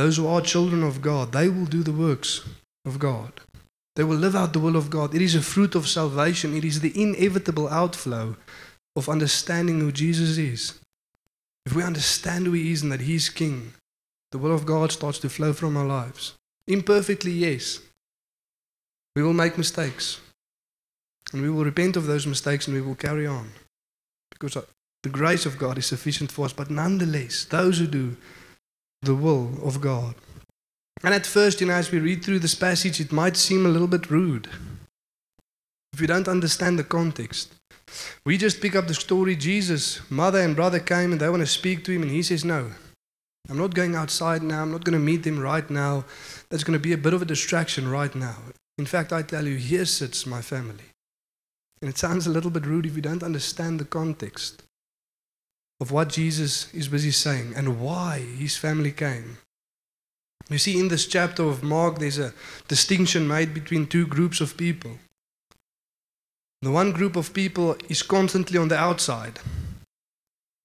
those 0.00 0.16
who 0.16 0.26
are 0.26 0.40
children 0.40 0.82
of 0.82 1.02
God, 1.02 1.32
they 1.32 1.50
will 1.50 1.66
do 1.66 1.82
the 1.82 1.92
works 1.92 2.40
of 2.86 2.98
God. 2.98 3.32
They 3.96 4.02
will 4.02 4.16
live 4.16 4.34
out 4.34 4.54
the 4.54 4.58
will 4.58 4.76
of 4.76 4.88
God. 4.88 5.14
It 5.14 5.20
is 5.20 5.34
a 5.34 5.42
fruit 5.42 5.74
of 5.74 5.86
salvation, 5.86 6.56
it 6.56 6.64
is 6.64 6.80
the 6.80 6.98
inevitable 7.00 7.68
outflow 7.68 8.36
of 8.96 9.10
understanding 9.10 9.78
who 9.80 9.92
Jesus 9.92 10.38
is. 10.38 10.80
If 11.66 11.74
we 11.74 11.82
understand 11.82 12.46
who 12.46 12.52
He 12.52 12.72
is 12.72 12.82
and 12.82 12.90
that 12.92 13.02
He's 13.02 13.28
King, 13.28 13.74
the 14.32 14.38
will 14.38 14.54
of 14.54 14.64
God 14.64 14.90
starts 14.90 15.18
to 15.18 15.28
flow 15.28 15.52
from 15.52 15.76
our 15.76 15.84
lives. 15.84 16.32
Imperfectly, 16.66 17.32
yes. 17.32 17.80
We 19.14 19.22
will 19.22 19.34
make 19.34 19.58
mistakes. 19.58 20.18
And 21.34 21.42
we 21.42 21.50
will 21.50 21.64
repent 21.64 21.96
of 21.98 22.06
those 22.06 22.26
mistakes 22.26 22.66
and 22.66 22.74
we 22.74 22.80
will 22.80 22.94
carry 22.94 23.26
on. 23.26 23.50
Because 24.30 24.56
uh, 24.56 24.62
the 25.02 25.10
grace 25.10 25.44
of 25.44 25.58
God 25.58 25.76
is 25.76 25.84
sufficient 25.84 26.32
for 26.32 26.46
us. 26.46 26.54
But 26.54 26.70
nonetheless, 26.70 27.44
those 27.44 27.78
who 27.78 27.86
do 27.86 28.16
the 29.02 29.14
will 29.14 29.50
of 29.64 29.80
God. 29.80 30.14
And 31.02 31.14
at 31.14 31.26
first, 31.26 31.60
you 31.60 31.66
know, 31.66 31.74
as 31.74 31.90
we 31.90 31.98
read 31.98 32.24
through 32.24 32.40
this 32.40 32.54
passage, 32.54 33.00
it 33.00 33.12
might 33.12 33.36
seem 33.36 33.64
a 33.64 33.70
little 33.70 33.88
bit 33.88 34.10
rude. 34.10 34.48
If 35.92 36.00
we 36.00 36.06
don't 36.06 36.28
understand 36.28 36.78
the 36.78 36.84
context. 36.84 37.54
We 38.24 38.36
just 38.36 38.60
pick 38.60 38.76
up 38.76 38.86
the 38.86 38.94
story 38.94 39.34
Jesus, 39.34 40.00
mother 40.10 40.40
and 40.40 40.54
brother 40.54 40.78
came 40.78 41.12
and 41.12 41.20
they 41.20 41.28
want 41.28 41.40
to 41.40 41.46
speak 41.46 41.84
to 41.84 41.92
him, 41.92 42.02
and 42.02 42.10
he 42.10 42.22
says, 42.22 42.44
No, 42.44 42.70
I'm 43.48 43.58
not 43.58 43.74
going 43.74 43.96
outside 43.96 44.42
now. 44.42 44.62
I'm 44.62 44.70
not 44.70 44.84
going 44.84 44.98
to 44.98 45.04
meet 45.04 45.24
them 45.24 45.40
right 45.40 45.68
now. 45.68 46.04
That's 46.50 46.62
going 46.62 46.78
to 46.78 46.82
be 46.82 46.92
a 46.92 46.98
bit 46.98 47.14
of 47.14 47.22
a 47.22 47.24
distraction 47.24 47.88
right 47.88 48.14
now. 48.14 48.36
In 48.78 48.86
fact, 48.86 49.12
I 49.12 49.22
tell 49.22 49.46
you, 49.46 49.56
here 49.56 49.86
sits 49.86 50.26
my 50.26 50.40
family. 50.40 50.84
And 51.82 51.88
it 51.88 51.98
sounds 51.98 52.26
a 52.26 52.30
little 52.30 52.50
bit 52.50 52.66
rude 52.66 52.86
if 52.86 52.94
you 52.94 53.02
don't 53.02 53.22
understand 53.22 53.80
the 53.80 53.84
context. 53.84 54.62
Of 55.80 55.90
what 55.90 56.08
Jesus 56.08 56.72
is 56.74 56.88
busy 56.88 57.10
saying 57.10 57.54
and 57.56 57.80
why 57.80 58.18
his 58.18 58.56
family 58.56 58.92
came. 58.92 59.38
You 60.48 60.58
see, 60.58 60.78
in 60.78 60.88
this 60.88 61.06
chapter 61.06 61.44
of 61.44 61.62
Mark, 61.62 61.98
there's 61.98 62.18
a 62.18 62.34
distinction 62.68 63.26
made 63.26 63.54
between 63.54 63.86
two 63.86 64.06
groups 64.06 64.40
of 64.40 64.56
people. 64.56 64.98
The 66.62 66.70
one 66.70 66.92
group 66.92 67.16
of 67.16 67.32
people 67.32 67.76
is 67.88 68.02
constantly 68.02 68.58
on 68.58 68.68
the 68.68 68.76
outside, 68.76 69.38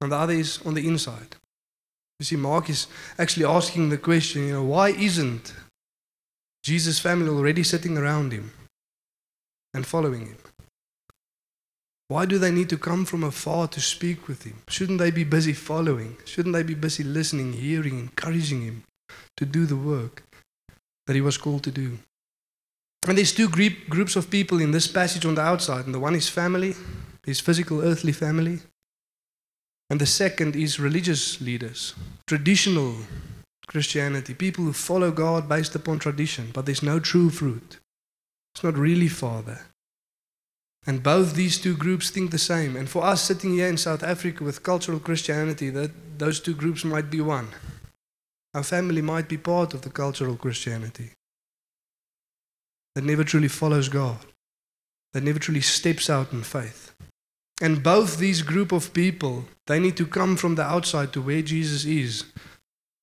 and 0.01 0.11
the 0.11 0.17
other 0.17 0.33
is 0.33 0.59
on 0.65 0.73
the 0.73 0.87
inside. 0.87 1.35
You 2.19 2.25
see, 2.25 2.35
Mark 2.35 2.69
is 2.69 2.87
actually 3.17 3.45
asking 3.45 3.89
the 3.89 3.97
question, 3.97 4.47
you 4.47 4.53
know, 4.53 4.63
why 4.63 4.89
isn't 4.89 5.53
Jesus' 6.63 6.99
family 6.99 7.29
already 7.29 7.63
sitting 7.63 7.97
around 7.97 8.33
him 8.33 8.51
and 9.73 9.85
following 9.85 10.25
him? 10.25 10.37
Why 12.07 12.25
do 12.25 12.37
they 12.37 12.51
need 12.51 12.69
to 12.69 12.77
come 12.77 13.05
from 13.05 13.23
afar 13.23 13.67
to 13.69 13.81
speak 13.81 14.27
with 14.27 14.43
him? 14.43 14.61
Shouldn't 14.67 14.99
they 14.99 15.09
be 15.09 15.23
busy 15.23 15.53
following? 15.53 16.17
Shouldn't 16.25 16.53
they 16.53 16.61
be 16.61 16.75
busy 16.75 17.03
listening, 17.03 17.53
hearing, 17.53 17.97
encouraging 17.97 18.61
him 18.61 18.83
to 19.37 19.45
do 19.45 19.65
the 19.65 19.75
work 19.75 20.23
that 21.07 21.15
he 21.15 21.21
was 21.21 21.37
called 21.37 21.63
to 21.63 21.71
do? 21.71 21.97
And 23.07 23.17
there's 23.17 23.33
two 23.33 23.49
group, 23.49 23.89
groups 23.89 24.15
of 24.15 24.29
people 24.29 24.59
in 24.59 24.71
this 24.71 24.87
passage 24.87 25.25
on 25.25 25.35
the 25.35 25.41
outside. 25.41 25.85
And 25.85 25.95
the 25.95 25.99
one 25.99 26.15
is 26.15 26.29
family, 26.29 26.75
his 27.23 27.39
physical 27.39 27.81
earthly 27.81 28.11
family. 28.11 28.59
And 29.89 30.01
the 30.01 30.05
second 30.05 30.55
is 30.55 30.79
religious 30.79 31.41
leaders, 31.41 31.93
traditional 32.27 32.95
Christianity, 33.67 34.33
people 34.33 34.63
who 34.63 34.73
follow 34.73 35.11
God 35.11 35.49
based 35.49 35.75
upon 35.75 35.99
tradition, 35.99 36.51
but 36.53 36.65
there's 36.65 36.83
no 36.83 36.99
true 36.99 37.29
fruit. 37.29 37.79
It's 38.53 38.63
not 38.63 38.77
really 38.77 39.07
Father. 39.07 39.61
And 40.87 41.01
both 41.01 41.33
these 41.33 41.57
two 41.57 41.75
groups 41.75 42.09
think 42.09 42.31
the 42.31 42.37
same. 42.37 42.75
And 42.75 42.87
for 42.87 43.03
us 43.03 43.21
sitting 43.21 43.53
here 43.53 43.67
in 43.67 43.77
South 43.77 44.03
Africa 44.03 44.43
with 44.43 44.63
cultural 44.63 44.99
Christianity, 44.99 45.69
that 45.71 46.19
those 46.19 46.39
two 46.39 46.53
groups 46.53 46.85
might 46.85 47.09
be 47.09 47.21
one. 47.21 47.49
Our 48.53 48.63
family 48.63 49.01
might 49.01 49.27
be 49.27 49.37
part 49.37 49.73
of 49.73 49.81
the 49.81 49.89
cultural 49.89 50.37
Christianity 50.37 51.11
that 52.93 53.03
never 53.03 53.23
truly 53.23 53.49
follows 53.49 53.89
God, 53.89 54.19
that 55.13 55.23
never 55.23 55.39
truly 55.39 55.61
steps 55.61 56.09
out 56.09 56.31
in 56.31 56.43
faith. 56.43 56.95
And 57.61 57.83
both 57.83 58.17
these 58.17 58.41
group 58.41 58.71
of 58.71 58.93
people, 58.93 59.45
they 59.67 59.79
need 59.79 59.97
to 59.97 60.05
come 60.05 60.37
from 60.37 60.55
the 60.55 60.63
outside 60.63 61.11
to 61.13 61.21
where 61.21 61.41
Jesus 61.41 61.85
is 61.85 62.25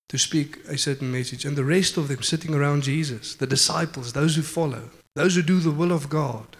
to 0.08 0.18
speak 0.18 0.58
a 0.68 0.76
certain 0.76 1.10
message. 1.10 1.44
And 1.44 1.56
the 1.56 1.64
rest 1.64 1.96
of 1.96 2.08
them 2.08 2.22
sitting 2.22 2.54
around 2.54 2.82
Jesus, 2.82 3.34
the 3.34 3.46
disciples, 3.46 4.12
those 4.12 4.36
who 4.36 4.42
follow, 4.42 4.90
those 5.14 5.36
who 5.36 5.42
do 5.42 5.58
the 5.58 5.70
will 5.70 5.92
of 5.92 6.08
God, 6.08 6.56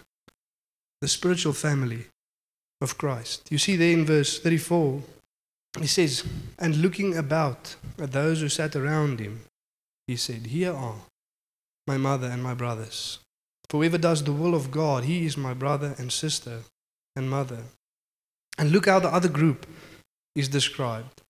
the 1.03 1.09
spiritual 1.09 1.51
family 1.51 2.05
of 2.79 2.97
Christ. 2.97 3.51
You 3.51 3.57
see 3.57 3.75
there 3.75 3.91
in 3.91 4.05
verse 4.05 4.39
34, 4.39 5.01
he 5.81 5.85
says, 5.85 6.23
And 6.57 6.77
looking 6.77 7.17
about 7.17 7.75
at 7.99 8.13
those 8.13 8.39
who 8.39 8.47
sat 8.47 8.73
around 8.73 9.19
him, 9.19 9.41
he 10.07 10.15
said, 10.15 10.47
Here 10.47 10.71
are 10.71 11.01
my 11.85 11.97
mother 11.97 12.27
and 12.27 12.41
my 12.41 12.53
brothers. 12.53 13.19
For 13.67 13.79
whoever 13.79 13.97
does 13.97 14.23
the 14.23 14.31
will 14.31 14.55
of 14.55 14.71
God, 14.71 15.03
he 15.03 15.25
is 15.25 15.35
my 15.35 15.53
brother 15.53 15.93
and 15.97 16.09
sister 16.09 16.59
and 17.17 17.29
mother. 17.29 17.63
And 18.57 18.71
look 18.71 18.85
how 18.85 18.99
the 18.99 19.13
other 19.13 19.27
group 19.27 19.67
is 20.37 20.47
described. 20.47 21.21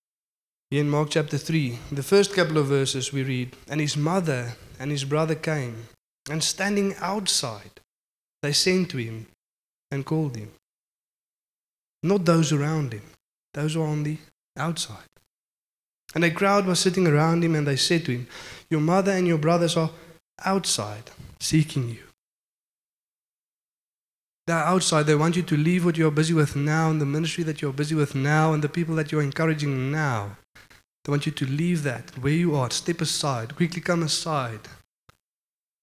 Here 0.69 0.81
in 0.81 0.89
Mark 0.91 1.09
chapter 1.09 1.39
3, 1.39 1.79
the 1.91 2.03
first 2.03 2.35
couple 2.35 2.59
of 2.59 2.67
verses 2.67 3.11
we 3.11 3.23
read, 3.23 3.55
And 3.67 3.81
his 3.81 3.97
mother 3.97 4.53
and 4.79 4.91
his 4.91 5.03
brother 5.03 5.33
came, 5.33 5.87
and 6.29 6.43
standing 6.43 6.93
outside, 6.99 7.79
they 8.43 8.53
sent 8.53 8.91
to 8.91 8.97
him 8.97 9.25
and 9.93 10.05
called 10.05 10.35
him. 10.35 10.51
Not 12.01 12.25
those 12.25 12.51
around 12.51 12.93
him, 12.93 13.03
those 13.53 13.75
who 13.75 13.83
are 13.83 13.87
on 13.87 14.03
the 14.03 14.17
outside. 14.57 14.97
And 16.15 16.23
a 16.23 16.31
crowd 16.31 16.65
was 16.65 16.79
sitting 16.79 17.07
around 17.07 17.43
him, 17.43 17.55
and 17.55 17.65
they 17.65 17.75
said 17.75 18.05
to 18.05 18.11
him, 18.11 18.27
Your 18.69 18.81
mother 18.81 19.11
and 19.11 19.27
your 19.27 19.37
brothers 19.37 19.77
are 19.77 19.91
outside 20.43 21.11
seeking 21.39 21.89
you. 21.89 22.03
They're 24.45 24.57
outside. 24.57 25.05
They 25.05 25.15
want 25.15 25.37
you 25.37 25.43
to 25.43 25.57
leave 25.57 25.85
what 25.85 25.97
you're 25.97 26.11
busy 26.11 26.33
with 26.33 26.55
now 26.55 26.89
and 26.89 26.99
the 26.99 27.05
ministry 27.05 27.43
that 27.45 27.61
you're 27.61 27.71
busy 27.71 27.95
with 27.95 28.13
now 28.13 28.51
and 28.53 28.61
the 28.61 28.69
people 28.69 28.95
that 28.95 29.11
you're 29.11 29.21
encouraging 29.21 29.91
now. 29.91 30.37
They 31.03 31.11
want 31.11 31.25
you 31.25 31.31
to 31.31 31.45
leave 31.45 31.83
that 31.83 32.11
where 32.21 32.33
you 32.33 32.55
are, 32.55 32.69
step 32.71 33.01
aside, 33.01 33.55
quickly 33.55 33.81
come 33.81 34.03
aside, 34.03 34.59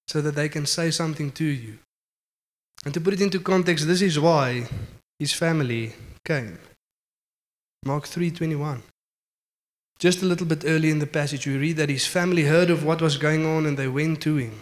so 0.06 0.20
that 0.20 0.34
they 0.34 0.48
can 0.48 0.66
say 0.66 0.90
something 0.90 1.30
to 1.32 1.44
you. 1.44 1.78
And 2.84 2.94
to 2.94 3.00
put 3.00 3.14
it 3.14 3.20
into 3.20 3.40
context, 3.40 3.86
this 3.86 4.02
is 4.02 4.18
why 4.18 4.66
his 5.18 5.32
family 5.32 5.92
came. 6.24 6.58
Mark 7.84 8.04
3:21. 8.06 8.82
Just 9.98 10.22
a 10.22 10.26
little 10.26 10.46
bit 10.46 10.64
early 10.64 10.90
in 10.90 10.98
the 10.98 11.06
passage, 11.06 11.46
we 11.46 11.58
read 11.58 11.76
that 11.76 11.90
his 11.90 12.06
family 12.06 12.44
heard 12.44 12.70
of 12.70 12.84
what 12.84 13.02
was 13.02 13.18
going 13.18 13.44
on 13.44 13.66
and 13.66 13.76
they 13.76 13.88
went 13.88 14.22
to 14.22 14.36
him. 14.36 14.58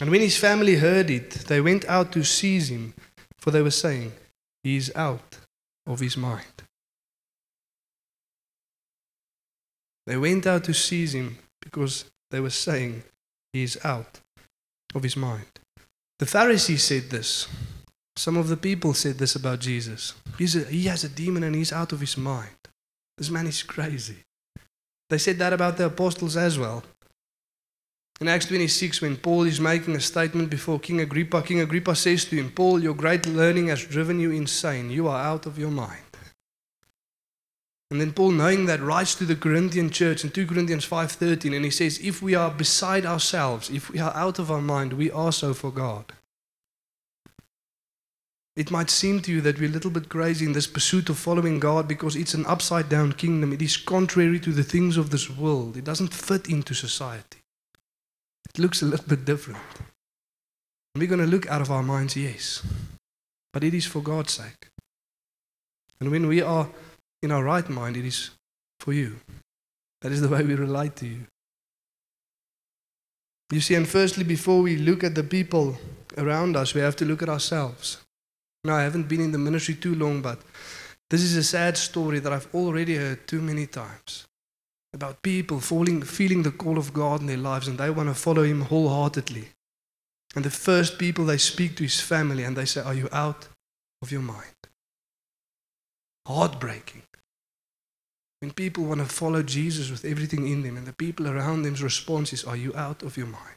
And 0.00 0.10
when 0.10 0.20
his 0.20 0.36
family 0.36 0.76
heard 0.76 1.10
it, 1.10 1.30
they 1.48 1.60
went 1.60 1.84
out 1.86 2.12
to 2.12 2.24
seize 2.24 2.70
him, 2.70 2.94
for 3.38 3.50
they 3.50 3.62
were 3.62 3.70
saying, 3.70 4.12
He 4.62 4.76
is 4.76 4.92
out 4.94 5.38
of 5.86 6.00
his 6.00 6.16
mind. 6.16 6.62
They 10.06 10.16
went 10.16 10.46
out 10.46 10.64
to 10.64 10.74
seize 10.74 11.14
him 11.14 11.38
because 11.60 12.04
they 12.30 12.40
were 12.40 12.50
saying, 12.50 13.02
He 13.52 13.62
is 13.62 13.78
out 13.84 14.20
of 14.94 15.02
his 15.02 15.16
mind. 15.16 15.49
The 16.20 16.26
Pharisees 16.26 16.84
said 16.84 17.08
this. 17.08 17.48
Some 18.14 18.36
of 18.36 18.48
the 18.48 18.56
people 18.58 18.92
said 18.92 19.16
this 19.16 19.36
about 19.36 19.58
Jesus. 19.58 20.12
A, 20.38 20.42
he 20.42 20.82
has 20.82 21.02
a 21.02 21.08
demon 21.08 21.44
and 21.44 21.56
he's 21.56 21.72
out 21.72 21.94
of 21.94 22.00
his 22.00 22.18
mind. 22.18 22.60
This 23.16 23.30
man 23.30 23.46
is 23.46 23.62
crazy. 23.62 24.18
They 25.08 25.16
said 25.16 25.38
that 25.38 25.54
about 25.54 25.78
the 25.78 25.86
apostles 25.86 26.36
as 26.36 26.58
well. 26.58 26.82
In 28.20 28.28
Acts 28.28 28.44
26, 28.44 29.00
when 29.00 29.16
Paul 29.16 29.44
is 29.44 29.62
making 29.62 29.96
a 29.96 30.00
statement 30.00 30.50
before 30.50 30.78
King 30.78 31.00
Agrippa, 31.00 31.40
King 31.40 31.60
Agrippa 31.60 31.96
says 31.96 32.26
to 32.26 32.36
him, 32.36 32.50
Paul, 32.50 32.82
your 32.82 32.94
great 32.94 33.24
learning 33.24 33.68
has 33.68 33.82
driven 33.82 34.20
you 34.20 34.30
insane. 34.30 34.90
You 34.90 35.08
are 35.08 35.24
out 35.24 35.46
of 35.46 35.58
your 35.58 35.70
mind. 35.70 36.09
And 37.90 38.00
then 38.00 38.12
Paul, 38.12 38.30
knowing 38.30 38.66
that, 38.66 38.80
writes 38.80 39.16
to 39.16 39.24
the 39.24 39.34
Corinthian 39.34 39.90
church 39.90 40.22
in 40.22 40.30
2 40.30 40.46
Corinthians 40.46 40.86
5.13, 40.86 41.56
and 41.56 41.64
he 41.64 41.72
says, 41.72 41.98
if 41.98 42.22
we 42.22 42.36
are 42.36 42.50
beside 42.50 43.04
ourselves, 43.04 43.68
if 43.68 43.90
we 43.90 43.98
are 43.98 44.14
out 44.14 44.38
of 44.38 44.50
our 44.50 44.60
mind, 44.60 44.92
we 44.92 45.10
are 45.10 45.32
so 45.32 45.52
for 45.52 45.72
God. 45.72 46.12
It 48.54 48.70
might 48.70 48.90
seem 48.90 49.22
to 49.22 49.32
you 49.32 49.40
that 49.40 49.58
we're 49.58 49.68
a 49.68 49.72
little 49.72 49.90
bit 49.90 50.08
crazy 50.08 50.44
in 50.44 50.52
this 50.52 50.66
pursuit 50.66 51.08
of 51.08 51.18
following 51.18 51.58
God 51.58 51.88
because 51.88 52.14
it's 52.14 52.34
an 52.34 52.46
upside 52.46 52.88
down 52.88 53.14
kingdom. 53.14 53.52
It 53.52 53.62
is 53.62 53.76
contrary 53.76 54.38
to 54.40 54.52
the 54.52 54.62
things 54.62 54.96
of 54.96 55.10
this 55.10 55.30
world. 55.30 55.76
It 55.76 55.84
doesn't 55.84 56.14
fit 56.14 56.48
into 56.48 56.74
society. 56.74 57.38
It 58.50 58.58
looks 58.58 58.82
a 58.82 58.86
little 58.86 59.06
bit 59.06 59.24
different. 59.24 59.60
We're 60.94 61.08
going 61.08 61.20
to 61.20 61.26
look 61.26 61.48
out 61.48 61.62
of 61.62 61.70
our 61.70 61.82
minds, 61.82 62.16
yes. 62.16 62.62
But 63.52 63.64
it 63.64 63.74
is 63.74 63.86
for 63.86 64.02
God's 64.02 64.32
sake. 64.32 64.68
And 66.00 66.10
when 66.10 66.26
we 66.26 66.42
are 66.42 66.68
in 67.22 67.32
our 67.32 67.44
right 67.44 67.68
mind, 67.68 67.96
it 67.96 68.04
is 68.04 68.30
for 68.78 68.92
you. 68.92 69.16
That 70.02 70.12
is 70.12 70.20
the 70.20 70.28
way 70.28 70.42
we 70.42 70.54
relate 70.54 70.96
to 70.96 71.06
you. 71.06 71.26
You 73.52 73.60
see, 73.60 73.74
and 73.74 73.86
firstly, 73.86 74.24
before 74.24 74.62
we 74.62 74.76
look 74.76 75.02
at 75.02 75.14
the 75.14 75.24
people 75.24 75.76
around 76.16 76.56
us, 76.56 76.74
we 76.74 76.80
have 76.80 76.96
to 76.96 77.04
look 77.04 77.22
at 77.22 77.28
ourselves. 77.28 77.98
Now, 78.64 78.76
I 78.76 78.82
haven't 78.82 79.08
been 79.08 79.20
in 79.20 79.32
the 79.32 79.38
ministry 79.38 79.74
too 79.74 79.94
long, 79.94 80.22
but 80.22 80.38
this 81.10 81.22
is 81.22 81.36
a 81.36 81.42
sad 81.42 81.76
story 81.76 82.20
that 82.20 82.32
I've 82.32 82.54
already 82.54 82.96
heard 82.96 83.26
too 83.26 83.40
many 83.40 83.66
times 83.66 84.26
about 84.92 85.22
people 85.22 85.60
falling, 85.60 86.02
feeling 86.02 86.42
the 86.42 86.50
call 86.50 86.78
of 86.78 86.92
God 86.92 87.20
in 87.20 87.26
their 87.26 87.36
lives 87.36 87.68
and 87.68 87.78
they 87.78 87.90
want 87.90 88.08
to 88.08 88.14
follow 88.14 88.42
Him 88.42 88.62
wholeheartedly. 88.62 89.48
And 90.36 90.44
the 90.44 90.50
first 90.50 90.98
people 90.98 91.24
they 91.24 91.38
speak 91.38 91.76
to 91.76 91.84
is 91.84 92.00
family 92.00 92.44
and 92.44 92.56
they 92.56 92.64
say, 92.64 92.80
Are 92.82 92.94
you 92.94 93.08
out 93.10 93.48
of 94.02 94.12
your 94.12 94.22
mind? 94.22 94.54
Heartbreaking. 96.26 97.02
When 98.40 98.52
people 98.52 98.84
want 98.84 99.00
to 99.00 99.06
follow 99.06 99.42
Jesus 99.42 99.90
with 99.90 100.04
everything 100.04 100.48
in 100.48 100.62
them 100.62 100.76
and 100.76 100.86
the 100.86 100.94
people 100.94 101.28
around 101.28 101.62
them's 101.62 101.82
response 101.82 102.32
is, 102.32 102.44
Are 102.44 102.56
you 102.56 102.74
out 102.74 103.02
of 103.02 103.16
your 103.16 103.26
mind? 103.26 103.56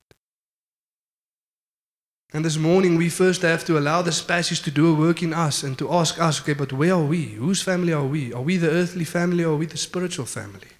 And 2.34 2.44
this 2.44 2.58
morning, 2.58 2.98
we 2.98 3.10
first 3.10 3.44
have 3.44 3.64
to 3.66 3.78
allow 3.78 4.02
this 4.02 4.22
passage 4.22 4.64
to 4.64 4.72
do 4.72 4.92
a 4.92 5.00
work 5.00 5.22
in 5.22 5.34
us 5.34 5.62
and 5.62 5.78
to 5.78 5.94
ask 5.94 6.20
us, 6.20 6.42
okay, 6.42 6.54
but 6.54 6.74
where 6.74 6.96
are 6.96 7.04
we? 7.04 7.26
Whose 7.26 7.62
family 7.62 7.94
are 7.94 8.04
we? 8.06 8.34
Are 8.34 8.42
we 8.42 8.58
the 8.58 8.72
earthly 8.72 9.06
family 9.06 9.44
or 9.44 9.54
are 9.54 9.58
we 9.58 9.68
the 9.68 9.78
spiritual 9.78 10.26
family? 10.26 10.74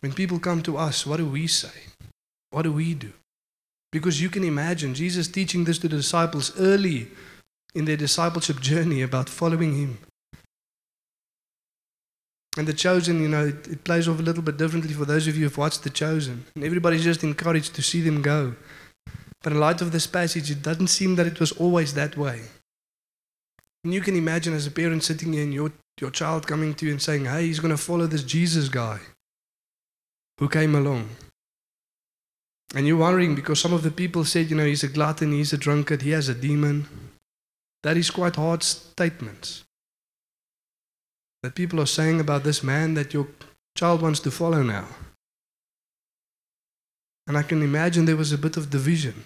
When 0.00 0.12
people 0.12 0.38
come 0.38 0.62
to 0.64 0.76
us, 0.76 1.06
what 1.06 1.16
do 1.16 1.26
we 1.26 1.46
say? 1.46 1.72
What 2.50 2.62
do 2.62 2.72
we 2.72 2.92
do? 2.92 3.12
Because 3.90 4.20
you 4.20 4.28
can 4.28 4.44
imagine 4.44 4.94
Jesus 4.94 5.28
teaching 5.28 5.64
this 5.64 5.78
to 5.78 5.88
the 5.88 5.96
disciples 5.96 6.52
early 6.60 7.08
in 7.74 7.86
their 7.86 7.96
discipleship 7.96 8.60
journey 8.60 9.00
about 9.00 9.30
following 9.30 9.74
Him. 9.74 9.98
And 12.58 12.66
The 12.66 12.72
Chosen, 12.72 13.22
you 13.22 13.28
know, 13.28 13.46
it, 13.46 13.68
it 13.68 13.84
plays 13.84 14.08
off 14.08 14.18
a 14.18 14.22
little 14.22 14.42
bit 14.42 14.56
differently 14.56 14.92
for 14.92 15.04
those 15.04 15.28
of 15.28 15.36
you 15.36 15.44
who've 15.44 15.56
watched 15.56 15.84
The 15.84 15.90
Chosen. 15.90 16.44
And 16.56 16.64
everybody's 16.64 17.04
just 17.04 17.22
encouraged 17.22 17.76
to 17.76 17.82
see 17.82 18.00
them 18.00 18.20
go. 18.20 18.56
But 19.44 19.52
in 19.52 19.60
light 19.60 19.80
of 19.80 19.92
this 19.92 20.08
passage, 20.08 20.50
it 20.50 20.60
doesn't 20.60 20.88
seem 20.88 21.14
that 21.14 21.28
it 21.28 21.38
was 21.38 21.52
always 21.52 21.94
that 21.94 22.16
way. 22.16 22.40
And 23.84 23.94
you 23.94 24.00
can 24.00 24.16
imagine 24.16 24.54
as 24.54 24.66
a 24.66 24.72
parent 24.72 25.04
sitting 25.04 25.34
here 25.34 25.44
and 25.44 25.54
your, 25.54 25.70
your 26.00 26.10
child 26.10 26.48
coming 26.48 26.74
to 26.74 26.86
you 26.86 26.90
and 26.90 27.00
saying, 27.00 27.26
Hey, 27.26 27.46
he's 27.46 27.60
going 27.60 27.70
to 27.70 27.80
follow 27.80 28.08
this 28.08 28.24
Jesus 28.24 28.68
guy 28.68 28.98
who 30.38 30.48
came 30.48 30.74
along. 30.74 31.10
And 32.74 32.88
you're 32.88 32.96
worrying 32.96 33.36
because 33.36 33.60
some 33.60 33.72
of 33.72 33.84
the 33.84 33.92
people 33.92 34.24
said, 34.24 34.50
you 34.50 34.56
know, 34.56 34.66
he's 34.66 34.82
a 34.82 34.88
glutton, 34.88 35.30
he's 35.30 35.52
a 35.52 35.56
drunkard, 35.56 36.02
he 36.02 36.10
has 36.10 36.28
a 36.28 36.34
demon. 36.34 36.88
That 37.84 37.96
is 37.96 38.10
quite 38.10 38.34
hard 38.34 38.64
statements 38.64 39.62
that 41.42 41.54
people 41.54 41.80
are 41.80 41.86
saying 41.86 42.20
about 42.20 42.44
this 42.44 42.62
man 42.62 42.94
that 42.94 43.14
your 43.14 43.28
child 43.76 44.02
wants 44.02 44.20
to 44.20 44.30
follow 44.30 44.62
now. 44.62 44.86
And 47.26 47.36
I 47.36 47.42
can 47.42 47.62
imagine 47.62 48.06
there 48.06 48.16
was 48.16 48.32
a 48.32 48.38
bit 48.38 48.56
of 48.56 48.70
division. 48.70 49.24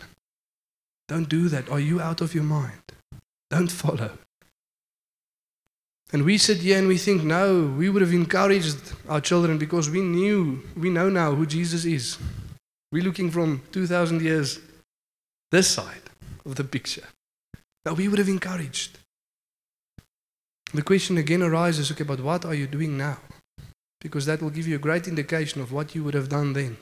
Don't 1.08 1.28
do 1.28 1.48
that. 1.48 1.70
Are 1.70 1.80
you 1.80 2.00
out 2.00 2.20
of 2.20 2.34
your 2.34 2.44
mind? 2.44 2.82
Don't 3.50 3.70
follow. 3.70 4.18
And 6.12 6.24
we 6.24 6.36
sit 6.36 6.58
here 6.58 6.78
and 6.78 6.88
we 6.88 6.98
think, 6.98 7.22
no, 7.22 7.72
we 7.78 7.88
would 7.88 8.02
have 8.02 8.12
encouraged 8.12 8.92
our 9.08 9.20
children 9.20 9.56
because 9.56 9.88
we 9.88 10.02
knew, 10.02 10.62
we 10.76 10.90
know 10.90 11.08
now 11.08 11.34
who 11.34 11.46
Jesus 11.46 11.86
is. 11.86 12.18
We're 12.90 13.04
looking 13.04 13.30
from 13.30 13.62
2,000 13.72 14.20
years 14.20 14.58
this 15.50 15.68
side 15.68 16.10
of 16.44 16.56
the 16.56 16.64
picture. 16.64 17.04
That 17.84 17.96
we 17.96 18.08
would 18.08 18.18
have 18.18 18.28
encouraged. 18.28 18.98
The 20.74 20.82
question 20.82 21.18
again 21.18 21.42
arises 21.42 21.90
okay, 21.92 22.04
but 22.04 22.20
what 22.20 22.44
are 22.44 22.54
you 22.54 22.66
doing 22.66 22.96
now? 22.96 23.18
Because 24.00 24.26
that 24.26 24.42
will 24.42 24.50
give 24.50 24.66
you 24.66 24.76
a 24.76 24.86
great 24.86 25.06
indication 25.06 25.60
of 25.60 25.72
what 25.72 25.94
you 25.94 26.02
would 26.02 26.14
have 26.14 26.28
done 26.28 26.54
then. 26.54 26.78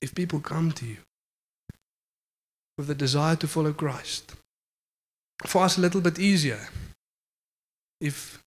If 0.00 0.14
people 0.14 0.40
come 0.40 0.72
to 0.72 0.86
you 0.86 0.98
with 2.78 2.86
the 2.86 2.94
desire 2.94 3.36
to 3.36 3.48
follow 3.48 3.72
Christ, 3.72 4.34
for 5.46 5.62
us 5.62 5.78
a 5.78 5.80
little 5.80 6.00
bit 6.00 6.18
easier. 6.18 6.68
If 8.00 8.42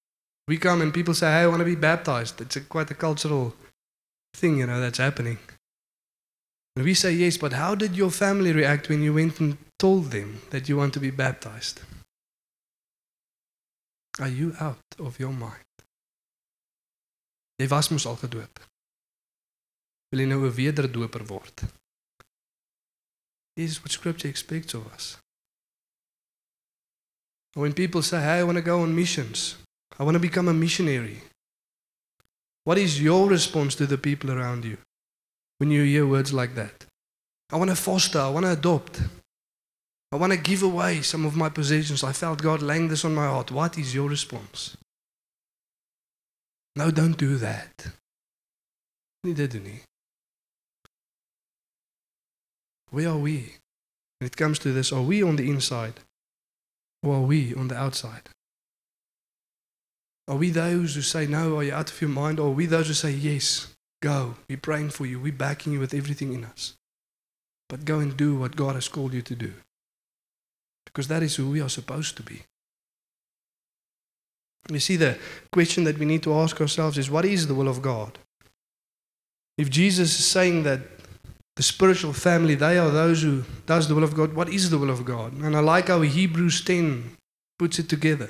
we 0.48 0.58
come 0.58 0.82
and 0.82 0.94
people 0.94 1.14
say, 1.14 1.28
hey, 1.28 1.44
I 1.44 1.48
want 1.48 1.60
to 1.60 1.66
be 1.66 1.76
baptized, 1.76 2.42
it's 2.42 2.56
a, 2.56 2.62
quite 2.62 2.92
a 2.92 2.96
cultural 2.96 3.54
thing, 4.34 4.58
you 4.58 4.68
know, 4.68 4.80
that's 4.80 4.98
happening. 4.98 5.38
And 6.76 6.86
we 6.86 6.94
say, 6.94 7.12
yes, 7.12 7.38
but 7.38 7.54
how 7.54 7.76
did 7.76 7.96
your 7.96 8.12
family 8.12 8.54
react 8.54 8.90
when 8.90 9.04
you 9.04 9.14
went 9.14 9.40
and 9.40 9.58
told 9.78 10.12
them 10.12 10.42
that 10.52 10.70
you 10.70 10.78
want 10.78 10.94
to 10.94 11.00
be 11.00 11.12
baptized? 11.12 11.82
Are 14.20 14.28
you 14.30 14.54
out 14.60 15.00
of 15.00 15.18
your 15.20 15.32
mind? 15.32 15.66
Jy 17.62 17.68
was 17.68 17.90
mos 17.90 18.06
al 18.06 18.18
gedoop. 18.18 18.60
Wil 20.12 20.24
jy 20.24 20.28
nou 20.28 20.46
'n 20.46 20.56
wederdoper 20.56 21.26
word? 21.26 21.64
This 23.56 23.72
is 23.72 23.80
what 23.80 23.92
scripture 23.92 24.30
expects 24.30 24.74
of 24.74 24.86
us. 24.94 25.18
When 27.54 27.74
people 27.74 28.02
say, 28.02 28.22
"Hey, 28.22 28.40
I 28.40 28.44
want 28.44 28.58
to 28.58 28.64
go 28.64 28.82
on 28.82 28.96
missions. 28.96 29.58
I 30.00 30.04
want 30.04 30.16
to 30.16 30.28
become 30.28 30.48
a 30.50 30.54
missionary." 30.54 31.24
What 32.64 32.78
is 32.78 33.02
your 33.02 33.30
response 33.30 33.76
to 33.76 33.88
the 33.88 33.98
people 33.98 34.32
around 34.32 34.66
you 34.66 34.78
when 35.58 35.72
you 35.72 35.84
hear 35.84 36.06
words 36.06 36.32
like 36.32 36.54
that? 36.56 36.86
I 37.50 37.58
want 37.58 37.70
to 37.70 37.76
foster, 37.76 38.20
I 38.20 38.30
want 38.30 38.46
to 38.46 38.52
adopt. 38.52 39.02
I 40.12 40.18
want 40.18 40.34
to 40.34 40.38
give 40.38 40.62
away 40.62 41.02
some 41.02 41.26
of 41.26 41.36
my 41.36 41.50
possessions. 41.50 42.04
I 42.04 42.12
felt 42.12 42.42
God 42.42 42.62
laying 42.62 42.90
this 42.90 43.06
on 43.06 43.16
my 43.16 43.28
heart. 43.28 43.52
What 43.52 43.78
is 43.78 43.96
your 43.96 44.10
response? 44.10 44.76
No, 46.76 46.92
don't 46.92 47.18
do 47.18 47.38
that. 47.38 47.88
Dit 49.24 49.52
doen 49.52 49.64
nie. 49.64 49.82
Where 52.90 53.10
are 53.10 53.18
we? 53.18 53.56
When 54.20 54.28
it 54.28 54.36
comes 54.36 54.60
to 54.60 54.74
this, 54.74 54.92
are 54.92 55.02
we 55.02 55.24
on 55.24 55.36
the 55.36 55.50
inside 55.50 56.00
or 57.04 57.16
are 57.16 57.22
we 57.22 57.56
on 57.56 57.68
the 57.68 57.78
outside? 57.78 58.30
Are 60.28 60.38
we 60.38 60.50
those 60.50 60.96
who 60.96 61.02
say, 61.02 61.26
No, 61.26 61.58
are 61.58 61.64
you 61.64 61.74
out 61.74 61.92
of 61.92 62.02
your 62.02 62.10
mind? 62.10 62.40
Or 62.40 62.48
are 62.48 62.56
we 62.56 62.66
those 62.66 62.88
who 62.88 62.94
say, 62.94 63.12
Yes, 63.12 63.74
go. 64.02 64.36
We're 64.50 64.58
praying 64.58 64.92
for 64.92 65.06
you. 65.06 65.20
We're 65.20 65.34
backing 65.34 65.74
you 65.74 65.80
with 65.80 65.94
everything 65.94 66.34
in 66.34 66.44
us. 66.44 66.74
But 67.70 67.86
go 67.86 68.00
and 68.00 68.16
do 68.16 68.36
what 68.36 68.56
God 68.56 68.76
has 68.76 68.88
called 68.88 69.14
you 69.14 69.22
to 69.22 69.36
do. 69.36 69.54
Because 70.86 71.08
that 71.08 71.24
is 71.24 71.36
who 71.36 71.50
we 71.50 71.62
are 71.62 71.70
supposed 71.70 72.18
to 72.18 72.24
be. 72.24 72.44
You 74.70 74.80
see, 74.80 74.96
the 74.96 75.18
question 75.52 75.84
that 75.86 75.98
we 75.98 76.06
need 76.06 76.24
to 76.24 76.34
ask 76.34 76.60
ourselves 76.62 76.98
is 76.98 77.10
what 77.10 77.26
is 77.26 77.48
the 77.48 77.56
will 77.56 77.68
of 77.68 77.82
God? 77.82 78.20
If 79.58 79.70
Jesus 79.70 80.18
is 80.20 80.26
saying 80.26 80.64
that 80.64 80.82
the 81.56 81.64
spiritual 81.64 82.14
family, 82.14 82.56
they 82.56 82.78
are 82.78 82.90
those 82.90 83.22
who 83.22 83.44
does 83.66 83.88
the 83.88 83.96
will 83.96 84.04
of 84.04 84.16
God, 84.16 84.34
what 84.34 84.50
is 84.50 84.70
the 84.70 84.78
will 84.78 84.90
of 84.90 85.06
God? 85.06 85.34
And 85.34 85.56
I 85.56 85.60
like 85.60 85.88
how 85.88 86.02
Hebrews 86.02 86.64
10 86.64 87.18
puts 87.60 87.80
it 87.80 87.90
together. 87.90 88.30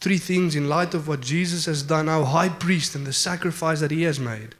Three 0.00 0.18
things 0.18 0.56
in 0.56 0.68
light 0.68 0.94
of 0.94 1.06
what 1.06 1.20
Jesus 1.20 1.66
has 1.66 1.82
done, 1.82 2.08
our 2.08 2.24
high 2.24 2.48
priest 2.48 2.94
and 2.94 3.06
the 3.06 3.12
sacrifice 3.12 3.80
that 3.80 3.90
he 3.90 4.02
has 4.02 4.18
made. 4.18 4.54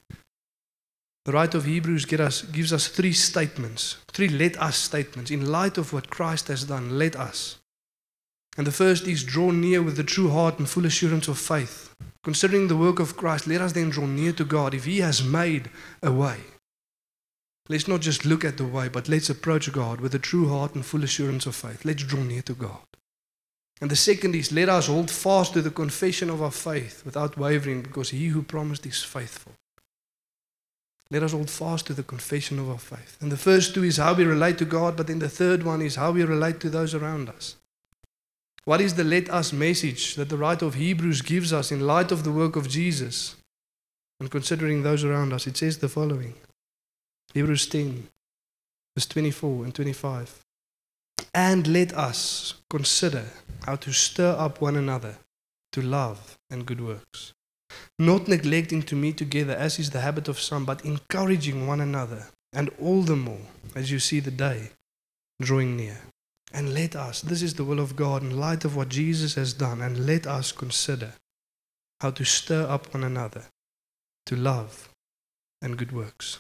The 1.25 1.33
writer 1.33 1.59
of 1.59 1.67
Hebrews 1.67 2.13
us, 2.15 2.43
gives 2.43 2.73
us 2.73 2.89
three 2.89 3.13
statements, 3.13 3.99
three 4.09 4.29
let 4.29 4.61
us 4.61 4.77
statements. 4.77 5.31
In 5.31 5.53
light 5.53 5.79
of 5.79 5.93
what 5.93 6.11
Christ 6.11 6.49
has 6.49 6.65
done, 6.65 6.99
let 6.99 7.15
us. 7.15 7.61
And 8.59 8.67
the 8.67 8.73
first 8.73 9.07
is 9.07 9.23
draw 9.23 9.51
near 9.51 9.83
with 9.83 9.97
the 9.97 10.05
true 10.05 10.31
heart 10.31 10.59
and 10.59 10.69
full 10.69 10.85
assurance 10.85 11.29
of 11.29 11.39
faith. 11.39 11.95
Considering 12.25 12.69
the 12.69 12.77
work 12.77 12.99
of 12.99 13.17
Christ, 13.17 13.47
let 13.47 13.61
us 13.61 13.73
then 13.73 13.91
draw 13.91 14.07
near 14.07 14.33
to 14.33 14.45
God 14.45 14.75
if 14.75 14.85
He 14.85 14.99
has 14.99 15.23
made 15.23 15.71
a 16.03 16.13
way. 16.13 16.39
Let's 17.69 17.89
not 17.89 18.01
just 18.01 18.25
look 18.25 18.45
at 18.45 18.59
the 18.59 18.67
way, 18.67 18.89
but 18.89 19.09
let's 19.09 19.31
approach 19.31 19.73
God 19.73 20.01
with 20.01 20.15
a 20.15 20.19
true 20.19 20.49
heart 20.49 20.75
and 20.75 20.85
full 20.85 21.05
assurance 21.05 21.47
of 21.47 21.55
faith. 21.55 21.85
Let's 21.85 22.03
draw 22.03 22.23
near 22.23 22.43
to 22.43 22.55
God. 22.55 22.81
And 23.81 23.91
the 23.91 23.97
second 23.97 24.35
is 24.35 24.53
let 24.53 24.69
us 24.69 24.89
hold 24.89 25.11
fast 25.11 25.55
to 25.55 25.63
the 25.63 25.71
confession 25.71 26.31
of 26.31 26.43
our 26.43 26.51
faith 26.51 27.03
without 27.05 27.39
wavering, 27.39 27.83
because 27.83 28.11
He 28.11 28.27
who 28.29 28.43
promised 28.43 28.85
is 28.87 29.03
faithful. 29.03 29.53
Let 31.13 31.23
us 31.23 31.33
hold 31.33 31.51
fast 31.51 31.87
to 31.89 31.93
the 31.93 32.03
confession 32.03 32.59
of 32.59 32.71
our 32.71 32.79
faith. 32.79 33.19
And 33.21 33.31
the 33.31 33.37
first 33.37 33.75
two 33.75 33.85
is 33.85 33.99
how 33.99 34.15
we 34.15 34.25
relate 34.25 34.57
to 34.59 34.65
God, 34.65 34.97
but 34.97 35.09
then 35.09 35.19
the 35.19 35.29
third 35.29 35.63
one 35.63 35.83
is 35.83 35.97
how 35.97 36.11
we 36.11 36.25
relate 36.25 36.59
to 36.61 36.71
those 36.71 36.95
around 36.95 37.29
us. 37.29 37.57
What 38.65 38.81
is 38.81 38.95
the 38.95 39.05
let 39.05 39.29
us 39.29 39.53
message 39.53 40.15
that 40.15 40.31
the 40.31 40.39
writer 40.39 40.65
of 40.65 40.75
Hebrews 40.75 41.21
gives 41.21 41.53
us 41.53 41.71
in 41.71 41.87
light 41.87 42.13
of 42.13 42.25
the 42.25 42.33
work 42.33 42.57
of 42.57 42.67
Jesus? 42.67 43.37
And 44.21 44.31
considering 44.31 44.83
those 44.83 45.05
around 45.05 45.35
us, 45.35 45.47
it 45.47 45.59
says 45.59 45.79
the 45.79 45.89
following 45.91 46.33
Hebrews 47.35 47.67
10, 47.67 48.09
verse 48.97 49.07
24 49.07 49.65
and 49.65 49.75
25. 49.75 50.41
And 51.35 51.67
let 51.67 51.93
us 51.93 52.55
consider 52.71 53.27
how 53.67 53.77
to 53.77 53.93
stir 53.93 54.35
up 54.39 54.63
one 54.63 54.77
another 54.77 55.17
to 55.73 55.83
love 55.83 56.39
and 56.49 56.65
good 56.65 56.81
works 56.81 57.35
not 57.99 58.29
neglecting 58.29 58.83
to 58.85 58.97
meet 58.97 59.17
together 59.17 59.55
as 59.55 59.79
is 59.79 59.91
the 59.91 60.01
habit 60.01 60.29
of 60.29 60.41
some, 60.41 60.65
but 60.65 60.85
encouraging 60.85 61.67
one 61.67 61.81
another, 61.81 62.29
and 62.53 62.71
all 62.81 63.03
the 63.03 63.17
more 63.17 63.47
as 63.75 63.91
you 63.91 63.99
see 63.99 64.21
the 64.21 64.31
day 64.31 64.71
drawing 65.41 65.77
near. 65.77 65.99
And 66.53 66.75
let 66.75 66.95
us, 66.95 67.23
this 67.23 67.43
is 67.43 67.55
the 67.55 67.65
will 67.65 67.81
of 67.81 67.97
God 67.97 68.23
in 68.23 68.39
light 68.39 68.65
of 68.65 68.77
what 68.77 68.89
Jesus 68.91 69.35
has 69.35 69.53
done, 69.53 69.81
and 69.81 70.07
let 70.07 70.27
us 70.27 70.53
consider 70.53 71.13
how 72.01 72.11
to 72.11 72.25
stir 72.25 72.67
up 72.69 72.93
one 72.93 73.05
another 73.05 73.45
to 74.27 74.37
love 74.37 74.91
and 75.63 75.79
good 75.79 75.93
works. 75.93 76.39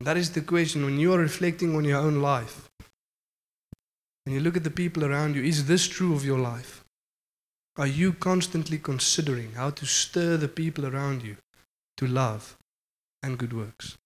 That 0.00 0.16
is 0.16 0.30
the 0.32 0.40
question 0.40 0.84
when 0.84 0.98
you 0.98 1.12
are 1.14 1.18
reflecting 1.18 1.74
on 1.76 1.84
your 1.84 1.98
own 1.98 2.20
life. 2.20 2.68
When 4.24 4.34
you 4.34 4.40
look 4.40 4.56
at 4.56 4.64
the 4.64 4.70
people 4.70 5.04
around 5.04 5.36
you, 5.36 5.42
is 5.42 5.66
this 5.66 5.86
true 5.86 6.14
of 6.14 6.24
your 6.24 6.38
life? 6.38 6.83
Are 7.76 7.86
you 7.86 8.12
constantly 8.12 8.78
considering 8.78 9.52
how 9.52 9.70
to 9.70 9.84
stir 9.84 10.36
the 10.36 10.48
people 10.48 10.86
around 10.86 11.22
you 11.22 11.36
to 11.96 12.06
love 12.06 12.56
and 13.22 13.36
good 13.36 13.52
works? 13.52 13.96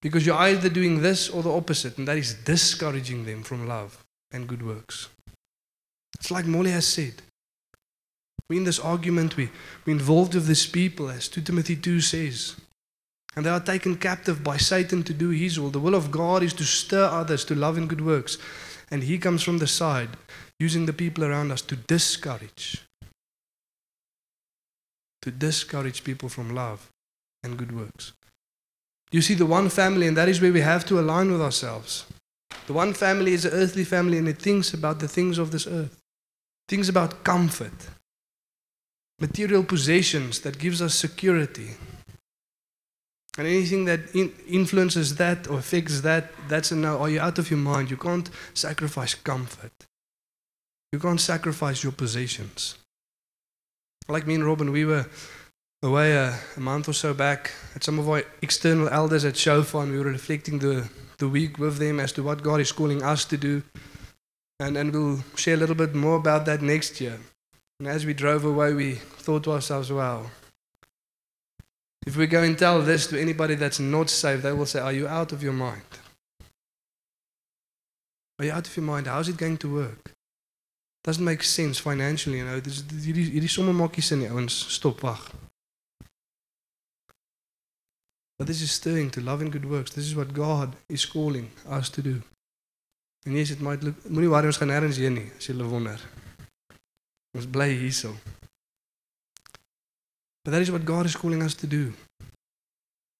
Because 0.00 0.26
you're 0.26 0.34
either 0.34 0.68
doing 0.68 1.02
this 1.02 1.28
or 1.28 1.44
the 1.44 1.52
opposite, 1.52 1.96
and 1.98 2.08
that 2.08 2.18
is 2.18 2.34
discouraging 2.34 3.24
them 3.24 3.44
from 3.44 3.68
love 3.68 4.04
and 4.32 4.48
good 4.48 4.66
works. 4.66 5.08
It's 6.18 6.32
like 6.32 6.44
Molly 6.44 6.72
has 6.72 6.86
said. 6.86 7.22
We're 8.48 8.58
in 8.58 8.64
this 8.64 8.80
argument, 8.80 9.36
we, 9.36 9.50
we're 9.86 9.92
involved 9.92 10.34
with 10.34 10.46
these 10.46 10.66
people, 10.66 11.08
as 11.08 11.28
2 11.28 11.42
Timothy 11.42 11.76
2 11.76 12.00
says. 12.00 12.56
And 13.36 13.46
they 13.46 13.50
are 13.50 13.60
taken 13.60 13.96
captive 13.96 14.42
by 14.42 14.56
Satan 14.56 15.04
to 15.04 15.14
do 15.14 15.30
his 15.30 15.58
will. 15.58 15.70
The 15.70 15.80
will 15.80 15.94
of 15.94 16.10
God 16.10 16.42
is 16.42 16.52
to 16.54 16.64
stir 16.64 17.04
others 17.04 17.44
to 17.46 17.54
love 17.54 17.78
and 17.78 17.88
good 17.88 18.04
works. 18.04 18.36
And 18.90 19.04
he 19.04 19.16
comes 19.16 19.42
from 19.42 19.58
the 19.58 19.66
side 19.66 20.10
using 20.58 20.86
the 20.86 20.92
people 20.92 21.24
around 21.24 21.50
us 21.50 21.62
to 21.62 21.76
discourage. 21.76 22.84
To 25.22 25.30
discourage 25.30 26.04
people 26.04 26.28
from 26.28 26.54
love 26.54 26.88
and 27.42 27.56
good 27.56 27.76
works. 27.76 28.12
You 29.10 29.20
see, 29.20 29.34
the 29.34 29.46
one 29.46 29.68
family, 29.68 30.06
and 30.08 30.16
that 30.16 30.28
is 30.28 30.40
where 30.40 30.52
we 30.52 30.62
have 30.62 30.84
to 30.86 30.98
align 30.98 31.30
with 31.30 31.42
ourselves. 31.42 32.06
The 32.66 32.72
one 32.72 32.94
family 32.94 33.32
is 33.32 33.44
an 33.44 33.52
earthly 33.52 33.84
family 33.84 34.18
and 34.18 34.28
it 34.28 34.38
thinks 34.38 34.72
about 34.72 35.00
the 35.00 35.08
things 35.08 35.38
of 35.38 35.50
this 35.50 35.66
earth, 35.66 35.98
things 36.68 36.88
about 36.88 37.24
comfort, 37.24 37.90
material 39.20 39.64
possessions 39.64 40.40
that 40.40 40.58
gives 40.58 40.80
us 40.80 40.94
security. 40.94 41.70
And 43.38 43.46
anything 43.46 43.86
that 43.86 44.14
in 44.14 44.32
influences 44.46 45.16
that 45.16 45.48
or 45.48 45.58
affects 45.58 46.02
that, 46.02 46.30
that's 46.48 46.70
a 46.70 46.76
no. 46.76 46.98
Are 46.98 47.08
you 47.08 47.20
out 47.20 47.38
of 47.38 47.50
your 47.50 47.58
mind? 47.58 47.90
You 47.90 47.96
can't 47.96 48.28
sacrifice 48.52 49.14
comfort. 49.14 49.72
You 50.92 50.98
can't 50.98 51.20
sacrifice 51.20 51.82
your 51.82 51.92
possessions. 51.92 52.76
Like 54.08 54.26
me 54.26 54.34
and 54.34 54.44
Robin, 54.44 54.70
we 54.72 54.84
were 54.84 55.06
away 55.82 56.12
a, 56.12 56.38
a 56.56 56.60
month 56.60 56.88
or 56.88 56.92
so 56.92 57.14
back 57.14 57.50
at 57.74 57.82
some 57.82 57.98
of 57.98 58.08
our 58.08 58.22
external 58.42 58.88
elders 58.88 59.24
at 59.24 59.36
Shofar, 59.36 59.84
and 59.84 59.92
we 59.92 59.98
were 59.98 60.04
reflecting 60.04 60.58
the, 60.58 60.88
the 61.18 61.28
week 61.28 61.58
with 61.58 61.78
them 61.78 61.98
as 61.98 62.12
to 62.12 62.22
what 62.22 62.42
God 62.42 62.60
is 62.60 62.72
calling 62.72 63.02
us 63.02 63.24
to 63.26 63.36
do. 63.36 63.62
And, 64.60 64.76
and 64.76 64.92
we'll 64.92 65.24
share 65.34 65.54
a 65.54 65.56
little 65.56 65.74
bit 65.74 65.94
more 65.94 66.16
about 66.16 66.44
that 66.46 66.60
next 66.60 67.00
year. 67.00 67.18
And 67.80 67.88
as 67.88 68.04
we 68.04 68.14
drove 68.14 68.44
away, 68.44 68.74
we 68.74 68.94
thought 68.94 69.44
to 69.44 69.52
ourselves, 69.52 69.90
wow, 69.90 70.26
if 72.06 72.16
we 72.16 72.26
go 72.26 72.42
and 72.42 72.58
tell 72.58 72.82
this 72.82 73.06
to 73.08 73.20
anybody 73.20 73.54
that's 73.54 73.80
not 73.80 74.10
saved, 74.10 74.42
they 74.42 74.52
will 74.52 74.66
say, 74.66 74.80
Are 74.80 74.92
you 74.92 75.06
out 75.06 75.32
of 75.32 75.42
your 75.42 75.52
mind? 75.52 75.82
Are 78.38 78.44
you 78.44 78.52
out 78.52 78.66
of 78.66 78.76
your 78.76 78.84
mind? 78.84 79.06
How's 79.06 79.28
it 79.28 79.36
going 79.36 79.56
to 79.58 79.72
work? 79.72 80.12
Doesn't 81.04 81.24
make 81.24 81.42
sense 81.42 81.78
financially, 81.78 82.38
you 82.38 82.44
know. 82.44 82.60
Dis 82.60 82.84
hierdie 82.86 83.26
hierdie 83.34 83.50
somme 83.50 83.74
maak 83.74 83.96
nie 83.98 84.04
sin 84.06 84.22
nie, 84.22 84.30
ouens. 84.30 84.54
Stop, 84.70 85.02
wag. 85.02 85.18
But 88.38 88.46
this 88.46 88.62
is 88.62 88.70
stirring 88.70 89.10
to 89.10 89.20
love 89.20 89.40
and 89.40 89.52
good 89.52 89.64
works. 89.64 89.92
This 89.92 90.06
is 90.06 90.14
what 90.14 90.32
God 90.32 90.76
is 90.88 91.04
calling 91.04 91.50
us 91.68 91.90
to 91.90 92.02
do. 92.02 92.22
En 93.26 93.36
yes, 93.36 93.48
dit 93.48 93.60
might 93.60 93.82
look 93.82 93.98
moenie 94.08 94.30
worry 94.30 94.50
ons 94.50 94.58
gaan 94.58 94.70
nêrens 94.70 94.98
heen 94.98 95.14
nie, 95.14 95.28
as 95.38 95.46
jy 95.46 95.54
wonder. 95.62 96.00
Ons 97.34 97.46
bly 97.46 97.68
hierso. 97.70 98.14
But 100.44 100.52
that 100.52 100.62
is 100.62 100.70
what 100.70 100.84
God 100.84 101.06
is 101.06 101.16
calling 101.16 101.42
us 101.42 101.54
to 101.54 101.66
do. 101.66 101.94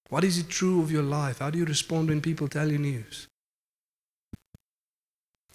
What 0.09 0.23
is 0.23 0.37
it 0.37 0.49
true 0.49 0.81
of 0.81 0.91
your 0.91 1.03
life? 1.03 1.39
How 1.39 1.49
do 1.49 1.57
you 1.57 1.65
respond 1.65 2.09
when 2.09 2.21
people 2.21 2.47
tell 2.47 2.69
you 2.69 2.77
news? 2.77 3.27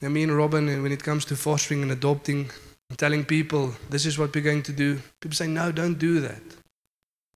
And 0.00 0.14
me 0.14 0.22
and 0.22 0.37
Robin, 0.37 0.68
uh, 0.68 0.82
when 0.82 0.92
it 0.92 1.02
comes 1.02 1.24
to 1.26 1.37
fostering 1.37 1.82
and 1.82 1.90
adopting, 1.90 2.50
and 2.88 2.98
telling 2.98 3.24
people 3.24 3.74
this 3.90 4.06
is 4.06 4.18
what 4.18 4.34
we're 4.34 4.40
going 4.40 4.62
to 4.62 4.72
do, 4.72 5.00
people 5.20 5.34
say, 5.34 5.46
no, 5.46 5.72
don't 5.72 5.98
do 5.98 6.20
that. 6.20 6.42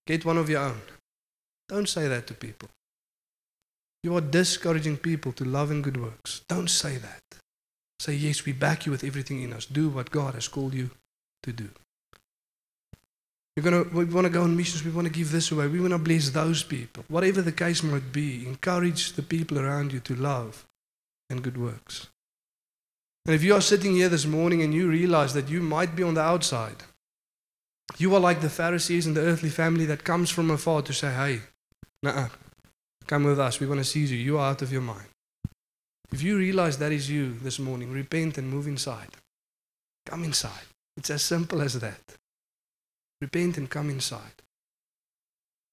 Get 0.07 0.25
one 0.25 0.37
of 0.37 0.49
your 0.49 0.61
own. 0.61 0.81
Don't 1.69 1.87
say 1.87 2.07
that 2.07 2.27
to 2.27 2.33
people. 2.33 2.69
You 4.03 4.17
are 4.17 4.21
discouraging 4.21 4.97
people 4.97 5.31
to 5.33 5.45
love 5.45 5.71
and 5.71 5.83
good 5.83 6.01
works. 6.01 6.41
Don't 6.49 6.69
say 6.69 6.97
that. 6.97 7.21
Say, 7.99 8.15
yes, 8.15 8.45
we 8.45 8.51
back 8.51 8.85
you 8.85 8.91
with 8.91 9.03
everything 9.03 9.41
in 9.43 9.53
us. 9.53 9.65
Do 9.65 9.87
what 9.87 10.11
God 10.11 10.33
has 10.33 10.47
called 10.47 10.73
you 10.73 10.89
to 11.43 11.53
do. 11.53 11.69
We're 13.55 13.63
gonna, 13.63 13.83
we 13.83 14.05
want 14.05 14.25
to 14.25 14.33
go 14.33 14.43
on 14.43 14.57
missions. 14.57 14.83
We 14.83 14.91
want 14.91 15.07
to 15.07 15.13
give 15.13 15.31
this 15.31 15.51
away. 15.51 15.67
We 15.67 15.79
want 15.79 15.93
to 15.93 15.99
bless 15.99 16.31
those 16.31 16.63
people. 16.63 17.05
Whatever 17.07 17.41
the 17.41 17.51
case 17.51 17.83
might 17.83 18.11
be, 18.11 18.45
encourage 18.45 19.13
the 19.13 19.21
people 19.21 19.59
around 19.59 19.93
you 19.93 19.99
to 20.01 20.15
love 20.15 20.65
and 21.29 21.43
good 21.43 21.57
works. 21.57 22.07
And 23.25 23.33
if 23.33 23.43
you 23.43 23.55
are 23.55 23.61
sitting 23.61 23.95
here 23.95 24.09
this 24.09 24.25
morning 24.25 24.61
and 24.61 24.73
you 24.73 24.89
realize 24.89 25.33
that 25.33 25.49
you 25.49 25.61
might 25.61 25.95
be 25.95 26.03
on 26.03 26.15
the 26.15 26.21
outside, 26.21 26.83
you 27.97 28.13
are 28.15 28.19
like 28.19 28.41
the 28.41 28.49
Pharisees 28.49 29.05
and 29.05 29.15
the 29.15 29.21
earthly 29.21 29.49
family 29.49 29.85
that 29.85 30.03
comes 30.03 30.29
from 30.29 30.51
afar 30.51 30.81
to 30.81 30.93
say, 30.93 31.13
hey, 31.13 31.41
nah, 32.01 32.27
come 33.07 33.23
with 33.23 33.39
us. 33.39 33.59
We 33.59 33.67
want 33.67 33.79
to 33.79 33.85
seize 33.85 34.11
you. 34.11 34.17
You 34.17 34.39
are 34.39 34.49
out 34.49 34.61
of 34.61 34.71
your 34.71 34.81
mind. 34.81 35.07
If 36.11 36.21
you 36.21 36.37
realize 36.37 36.77
that 36.77 36.91
is 36.91 37.09
you 37.09 37.33
this 37.41 37.59
morning, 37.59 37.91
repent 37.91 38.37
and 38.37 38.49
move 38.49 38.67
inside. 38.67 39.09
Come 40.05 40.25
inside. 40.25 40.67
It's 40.97 41.09
as 41.09 41.23
simple 41.23 41.61
as 41.61 41.79
that. 41.79 42.17
Repent 43.21 43.57
and 43.57 43.69
come 43.69 43.89
inside. 43.89 44.42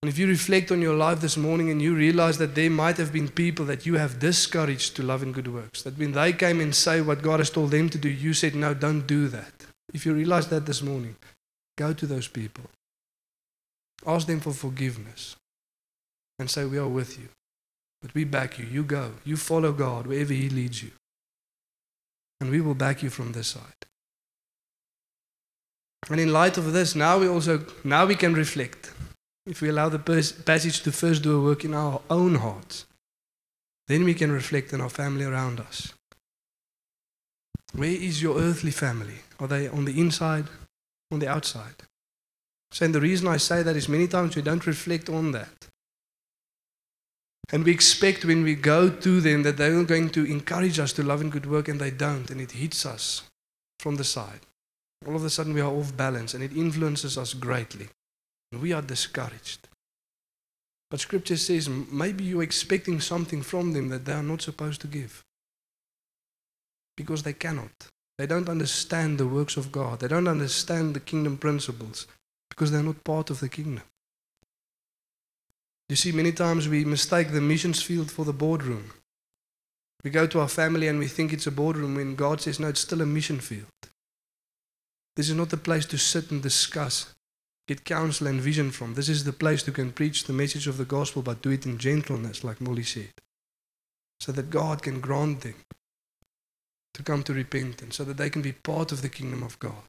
And 0.02 0.08
if 0.08 0.18
you 0.18 0.26
reflect 0.26 0.72
on 0.72 0.80
your 0.80 0.94
life 0.94 1.20
this 1.20 1.36
morning 1.36 1.70
and 1.70 1.82
you 1.82 1.94
realize 1.94 2.38
that 2.38 2.54
there 2.54 2.70
might 2.70 2.96
have 2.96 3.12
been 3.12 3.28
people 3.28 3.66
that 3.66 3.84
you 3.84 3.96
have 3.96 4.18
discouraged 4.18 4.96
to 4.96 5.02
love 5.02 5.22
and 5.22 5.34
good 5.34 5.52
works, 5.52 5.82
that 5.82 5.98
when 5.98 6.12
they 6.12 6.32
came 6.32 6.60
and 6.60 6.74
say 6.74 7.02
what 7.02 7.20
God 7.20 7.40
has 7.40 7.50
told 7.50 7.70
them 7.70 7.90
to 7.90 7.98
do, 7.98 8.08
you 8.08 8.32
said, 8.32 8.54
No, 8.54 8.72
don't 8.72 9.06
do 9.06 9.28
that. 9.28 9.52
If 9.92 10.06
you 10.06 10.14
realize 10.14 10.48
that 10.48 10.64
this 10.64 10.80
morning, 10.80 11.16
go 11.76 11.92
to 11.92 12.06
those 12.06 12.28
people. 12.28 12.64
Ask 14.06 14.26
them 14.26 14.40
for 14.40 14.52
forgiveness 14.52 15.36
and 16.38 16.48
say, 16.48 16.64
We 16.64 16.78
are 16.78 16.88
with 16.88 17.18
you. 17.18 17.28
But 18.00 18.14
we 18.14 18.24
back 18.24 18.58
you. 18.58 18.64
You 18.64 18.82
go. 18.82 19.12
You 19.26 19.36
follow 19.36 19.72
God 19.72 20.06
wherever 20.06 20.32
He 20.32 20.48
leads 20.48 20.82
you. 20.82 20.92
And 22.40 22.50
we 22.50 22.62
will 22.62 22.74
back 22.74 23.02
you 23.02 23.10
from 23.10 23.32
this 23.32 23.48
side. 23.48 23.84
And 26.08 26.18
in 26.18 26.32
light 26.32 26.56
of 26.56 26.72
this, 26.72 26.94
now 26.94 27.18
we 27.18 27.28
also 27.28 27.66
now 27.84 28.06
we 28.06 28.14
can 28.14 28.32
reflect. 28.32 28.92
If 29.46 29.60
we 29.62 29.68
allow 29.68 29.88
the 29.88 29.98
passage 29.98 30.80
to 30.82 30.92
first 30.92 31.22
do 31.22 31.38
a 31.38 31.42
work 31.42 31.64
in 31.64 31.74
our 31.74 32.00
own 32.10 32.36
hearts, 32.36 32.86
then 33.88 34.04
we 34.04 34.14
can 34.14 34.30
reflect 34.30 34.72
on 34.72 34.80
our 34.80 34.90
family 34.90 35.24
around 35.24 35.60
us. 35.60 35.92
Where 37.72 37.90
is 37.90 38.22
your 38.22 38.38
earthly 38.38 38.70
family? 38.70 39.20
Are 39.38 39.48
they 39.48 39.68
on 39.68 39.84
the 39.84 39.98
inside, 40.00 40.46
on 41.10 41.18
the 41.20 41.28
outside? 41.28 41.74
So, 42.72 42.84
and 42.84 42.94
the 42.94 43.00
reason 43.00 43.26
I 43.26 43.36
say 43.36 43.62
that 43.62 43.76
is 43.76 43.88
many 43.88 44.06
times 44.06 44.36
we 44.36 44.42
don't 44.42 44.66
reflect 44.66 45.08
on 45.08 45.32
that. 45.32 45.68
And 47.52 47.64
we 47.64 47.72
expect 47.72 48.24
when 48.24 48.44
we 48.44 48.54
go 48.54 48.88
to 48.88 49.20
them 49.20 49.42
that 49.42 49.56
they 49.56 49.68
are 49.68 49.82
going 49.82 50.10
to 50.10 50.24
encourage 50.24 50.78
us 50.78 50.92
to 50.92 51.02
love 51.02 51.20
and 51.20 51.32
good 51.32 51.46
work, 51.46 51.66
and 51.66 51.80
they 51.80 51.90
don't, 51.90 52.30
and 52.30 52.40
it 52.40 52.52
hits 52.52 52.86
us 52.86 53.22
from 53.80 53.96
the 53.96 54.04
side. 54.04 54.40
All 55.06 55.16
of 55.16 55.24
a 55.24 55.30
sudden, 55.30 55.54
we 55.54 55.60
are 55.60 55.72
off 55.72 55.96
balance, 55.96 56.34
and 56.34 56.44
it 56.44 56.56
influences 56.56 57.18
us 57.18 57.34
greatly. 57.34 57.88
We 58.52 58.72
are 58.72 58.82
discouraged. 58.82 59.68
But 60.90 61.00
Scripture 61.00 61.36
says 61.36 61.68
maybe 61.68 62.24
you're 62.24 62.42
expecting 62.42 63.00
something 63.00 63.42
from 63.42 63.72
them 63.72 63.88
that 63.90 64.04
they 64.04 64.12
are 64.12 64.22
not 64.22 64.42
supposed 64.42 64.80
to 64.80 64.88
give. 64.88 65.22
Because 66.96 67.22
they 67.22 67.32
cannot. 67.32 67.70
They 68.18 68.26
don't 68.26 68.48
understand 68.48 69.16
the 69.16 69.26
works 69.26 69.56
of 69.56 69.72
God, 69.72 70.00
they 70.00 70.08
don't 70.08 70.28
understand 70.28 70.94
the 70.94 71.00
kingdom 71.00 71.38
principles 71.38 72.06
because 72.50 72.70
they're 72.70 72.82
not 72.82 73.04
part 73.04 73.30
of 73.30 73.40
the 73.40 73.48
kingdom. 73.48 73.84
You 75.88 75.96
see, 75.96 76.12
many 76.12 76.32
times 76.32 76.68
we 76.68 76.84
mistake 76.84 77.32
the 77.32 77.40
missions 77.40 77.82
field 77.82 78.10
for 78.10 78.24
the 78.24 78.32
boardroom. 78.32 78.92
We 80.04 80.10
go 80.10 80.26
to 80.26 80.40
our 80.40 80.48
family 80.48 80.86
and 80.88 80.98
we 80.98 81.08
think 81.08 81.32
it's 81.32 81.46
a 81.46 81.50
boardroom 81.50 81.94
when 81.94 82.14
God 82.14 82.40
says, 82.40 82.60
no, 82.60 82.68
it's 82.68 82.80
still 82.80 83.00
a 83.00 83.06
mission 83.06 83.40
field. 83.40 83.66
This 85.16 85.28
is 85.28 85.34
not 85.34 85.50
the 85.50 85.56
place 85.56 85.86
to 85.86 85.98
sit 85.98 86.30
and 86.30 86.42
discuss, 86.42 87.14
get 87.70 87.84
counsel 87.84 88.26
and 88.26 88.40
vision 88.40 88.72
from. 88.72 88.94
This 88.94 89.08
is 89.08 89.22
the 89.22 89.32
place 89.32 89.62
to 89.62 89.70
can 89.70 89.92
preach 89.92 90.24
the 90.24 90.32
message 90.32 90.66
of 90.66 90.76
the 90.76 90.84
gospel, 90.84 91.22
but 91.22 91.40
do 91.40 91.50
it 91.50 91.66
in 91.66 91.78
gentleness, 91.78 92.42
like 92.42 92.60
Molly 92.60 92.82
said, 92.82 93.12
so 94.18 94.32
that 94.32 94.50
God 94.50 94.82
can 94.82 95.00
grant 95.00 95.42
them 95.42 95.54
to 96.94 97.04
come 97.04 97.22
to 97.22 97.32
repentance, 97.32 97.94
so 97.94 98.02
that 98.02 98.16
they 98.16 98.28
can 98.28 98.42
be 98.42 98.50
part 98.50 98.90
of 98.90 99.02
the 99.02 99.08
kingdom 99.08 99.44
of 99.44 99.56
God. 99.60 99.86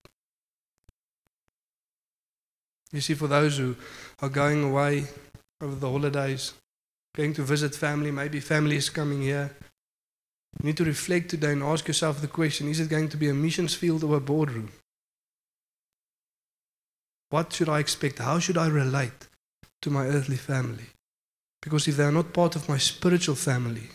You 2.92 3.02
see, 3.02 3.16
for 3.16 3.28
those 3.28 3.58
who 3.58 3.76
are 4.22 4.30
going 4.30 4.64
away 4.64 5.06
over 5.60 5.74
the 5.74 5.90
holidays, 5.90 6.54
going 7.16 7.34
to 7.34 7.42
visit 7.42 7.74
family, 7.74 8.12
maybe 8.12 8.40
family 8.40 8.76
is 8.76 8.92
coming 8.92 9.24
here. 9.24 9.56
You 10.60 10.68
need 10.68 10.78
to 10.78 10.86
reflect 10.86 11.30
today 11.30 11.54
and 11.54 11.64
ask 11.64 11.88
yourself 11.88 12.22
the 12.22 12.28
question 12.28 12.68
is 12.68 12.80
it 12.80 12.90
going 12.90 13.10
to 13.10 13.18
be 13.18 13.30
a 13.30 13.34
missions 13.34 13.74
field 13.74 14.04
or 14.04 14.18
a 14.18 14.22
boardroom? 14.22 14.72
What 17.32 17.54
should 17.54 17.70
I 17.70 17.80
expect? 17.80 18.20
How 18.20 18.40
should 18.40 18.58
I 18.58 18.68
relate 18.68 19.30
to 19.82 19.90
my 19.90 20.06
earthly 20.06 20.36
family? 20.36 20.88
Because 21.62 21.88
if 21.88 21.96
they 21.96 22.04
are 22.04 22.12
not 22.12 22.34
part 22.34 22.58
of 22.58 22.68
my 22.68 22.78
spiritual 22.78 23.36
family, 23.36 23.88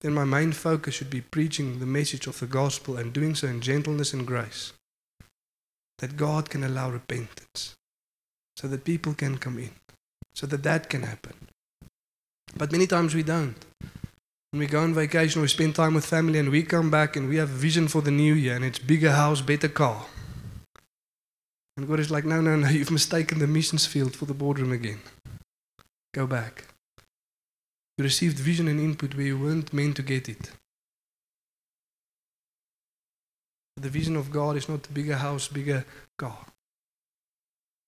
then 0.00 0.14
my 0.14 0.24
main 0.24 0.52
focus 0.52 0.94
should 0.94 1.10
be 1.10 1.20
preaching 1.20 1.78
the 1.78 1.86
message 1.86 2.26
of 2.26 2.40
the 2.40 2.46
gospel 2.46 2.96
and 2.96 3.12
doing 3.12 3.34
so 3.34 3.46
in 3.46 3.60
gentleness 3.60 4.14
and 4.14 4.26
grace. 4.26 4.72
That 5.98 6.16
God 6.16 6.48
can 6.48 6.64
allow 6.64 6.90
repentance 6.90 7.76
so 8.56 8.68
that 8.68 8.84
people 8.84 9.12
can 9.12 9.36
come 9.36 9.58
in, 9.58 9.72
so 10.34 10.46
that 10.46 10.62
that 10.62 10.88
can 10.88 11.02
happen. 11.02 11.34
But 12.56 12.72
many 12.72 12.86
times 12.86 13.14
we 13.14 13.22
don't. 13.22 13.56
When 14.50 14.60
we 14.60 14.66
go 14.66 14.80
on 14.80 14.94
vacation, 14.94 15.42
we 15.42 15.48
spend 15.48 15.74
time 15.74 15.92
with 15.92 16.06
family, 16.06 16.38
and 16.38 16.48
we 16.48 16.62
come 16.62 16.90
back 16.90 17.16
and 17.16 17.28
we 17.28 17.36
have 17.36 17.50
a 17.50 17.62
vision 17.66 17.86
for 17.86 18.00
the 18.00 18.10
new 18.10 18.32
year, 18.32 18.56
and 18.56 18.64
it's 18.64 18.78
bigger 18.78 19.12
house, 19.12 19.42
better 19.42 19.68
car. 19.68 20.06
And 21.78 21.86
God 21.86 22.00
is 22.00 22.10
like, 22.10 22.24
no, 22.24 22.40
no, 22.40 22.56
no, 22.56 22.68
you've 22.76 22.90
mistaken 22.90 23.38
the 23.38 23.46
missions 23.46 23.86
field 23.86 24.16
for 24.16 24.26
the 24.26 24.34
boardroom 24.34 24.72
again. 24.72 24.98
Go 26.12 26.26
back. 26.26 26.64
You 27.96 28.02
received 28.02 28.36
vision 28.36 28.66
and 28.66 28.80
input 28.80 29.14
where 29.14 29.26
you 29.26 29.38
weren't 29.38 29.72
meant 29.72 29.94
to 29.96 30.02
get 30.02 30.28
it. 30.28 30.50
The 33.76 33.88
vision 33.88 34.16
of 34.16 34.32
God 34.32 34.56
is 34.56 34.68
not 34.68 34.92
bigger 34.92 35.14
house, 35.14 35.46
bigger 35.46 35.84
car. 36.18 36.46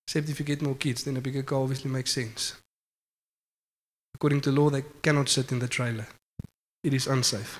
Except 0.06 0.28
if 0.28 0.38
you 0.38 0.46
get 0.46 0.62
more 0.62 0.76
kids, 0.76 1.02
then 1.02 1.16
a 1.16 1.20
bigger 1.20 1.42
car 1.42 1.62
obviously 1.62 1.90
makes 1.90 2.12
sense. 2.12 2.54
According 4.14 4.42
to 4.42 4.52
law, 4.52 4.70
they 4.70 4.84
cannot 5.02 5.28
sit 5.28 5.50
in 5.50 5.58
the 5.58 5.66
trailer. 5.66 6.06
It 6.84 6.94
is 6.94 7.08
unsafe. 7.08 7.58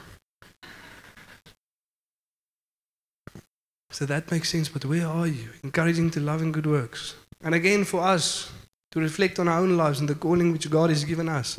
So 3.90 4.07
that 4.07 4.31
makes 4.31 4.50
sense, 4.50 4.68
but 4.68 4.85
where 4.85 5.07
are 5.07 5.26
you? 5.26 5.50
Encouraging 5.62 6.11
to 6.12 6.20
love 6.20 6.42
and 6.42 6.55
good 6.55 6.66
works. 6.66 7.14
And 7.42 7.55
again, 7.55 7.85
for 7.85 8.00
us 8.03 8.53
to 8.92 9.00
reflect 9.00 9.38
on 9.38 9.48
our 9.48 9.61
own 9.61 9.76
lives 9.76 10.00
and 10.00 10.09
the 10.09 10.14
calling 10.14 10.53
which 10.53 10.70
God 10.70 10.90
has 10.90 11.05
given 11.05 11.29
us. 11.29 11.59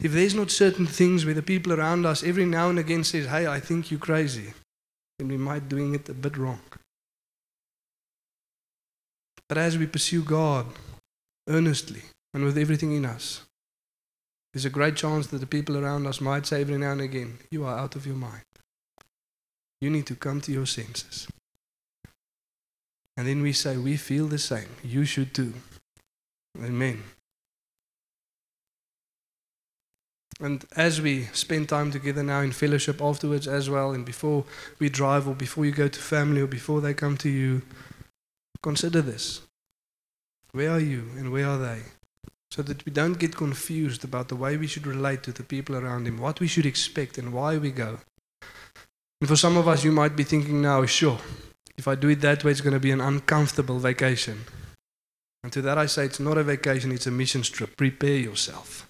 If 0.00 0.12
there's 0.12 0.34
not 0.34 0.50
certain 0.50 0.86
things 0.86 1.24
where 1.24 1.34
the 1.34 1.42
people 1.42 1.72
around 1.72 2.06
us 2.06 2.22
every 2.22 2.46
now 2.46 2.70
and 2.70 2.78
again 2.78 3.04
says, 3.04 3.26
Hey, 3.26 3.46
I 3.46 3.60
think 3.60 3.90
you're 3.90 4.00
crazy. 4.00 4.54
then 5.18 5.28
we 5.28 5.36
might 5.36 5.68
be 5.68 5.76
doing 5.76 5.94
it 5.94 6.08
a 6.08 6.14
bit 6.14 6.36
wrong. 6.36 6.60
But 9.48 9.58
as 9.58 9.76
we 9.76 9.86
pursue 9.86 10.22
God 10.22 10.66
earnestly 11.48 12.02
and 12.32 12.44
with 12.44 12.56
everything 12.56 12.92
in 12.92 13.04
us, 13.04 13.42
there's 14.52 14.64
a 14.64 14.70
great 14.70 14.96
chance 14.96 15.26
that 15.28 15.38
the 15.38 15.46
people 15.46 15.76
around 15.76 16.06
us 16.06 16.20
might 16.20 16.46
say 16.46 16.62
every 16.62 16.78
now 16.78 16.92
and 16.92 17.00
again, 17.00 17.38
You 17.50 17.64
are 17.66 17.78
out 17.78 17.94
of 17.94 18.06
your 18.06 18.16
mind. 18.16 18.42
You 19.80 19.90
need 19.90 20.06
to 20.06 20.14
come 20.14 20.40
to 20.42 20.52
your 20.52 20.66
senses. 20.66 21.28
And 23.20 23.28
then 23.28 23.42
we 23.42 23.52
say, 23.52 23.76
We 23.76 23.98
feel 23.98 24.28
the 24.28 24.38
same. 24.38 24.70
You 24.82 25.04
should 25.04 25.34
too. 25.34 25.52
Amen. 26.58 27.02
And 30.40 30.64
as 30.74 31.02
we 31.02 31.24
spend 31.34 31.68
time 31.68 31.90
together 31.90 32.22
now 32.22 32.40
in 32.40 32.52
fellowship 32.52 33.02
afterwards 33.02 33.46
as 33.46 33.68
well, 33.68 33.92
and 33.92 34.06
before 34.06 34.46
we 34.78 34.88
drive, 34.88 35.28
or 35.28 35.34
before 35.34 35.66
you 35.66 35.72
go 35.72 35.86
to 35.86 36.00
family, 36.00 36.40
or 36.40 36.46
before 36.46 36.80
they 36.80 36.94
come 36.94 37.18
to 37.18 37.28
you, 37.28 37.60
consider 38.62 39.02
this. 39.02 39.42
Where 40.52 40.70
are 40.70 40.80
you 40.80 41.10
and 41.18 41.30
where 41.30 41.46
are 41.46 41.58
they? 41.58 41.80
So 42.50 42.62
that 42.62 42.86
we 42.86 42.90
don't 42.90 43.18
get 43.18 43.36
confused 43.36 44.02
about 44.02 44.28
the 44.28 44.36
way 44.36 44.56
we 44.56 44.66
should 44.66 44.86
relate 44.86 45.24
to 45.24 45.32
the 45.32 45.42
people 45.42 45.76
around 45.76 46.06
him, 46.06 46.16
what 46.16 46.40
we 46.40 46.46
should 46.46 46.64
expect, 46.64 47.18
and 47.18 47.34
why 47.34 47.58
we 47.58 47.70
go. 47.70 47.98
And 49.20 49.28
for 49.28 49.36
some 49.36 49.58
of 49.58 49.68
us, 49.68 49.84
you 49.84 49.92
might 49.92 50.16
be 50.16 50.24
thinking 50.24 50.62
now, 50.62 50.86
sure, 50.86 51.18
if 51.80 51.88
I 51.88 51.94
do 51.94 52.10
it 52.10 52.20
that 52.20 52.44
way, 52.44 52.50
it's 52.50 52.60
going 52.60 52.74
to 52.74 52.78
be 52.78 52.90
an 52.90 53.00
uncomfortable 53.00 53.78
vacation. 53.78 54.44
And 55.42 55.50
to 55.54 55.62
that 55.62 55.78
I 55.78 55.86
say, 55.86 56.04
it's 56.04 56.20
not 56.20 56.36
a 56.36 56.44
vacation, 56.44 56.92
it's 56.92 57.06
a 57.06 57.10
mission 57.10 57.40
trip. 57.40 57.74
Prepare 57.74 58.18
yourself. 58.18 58.86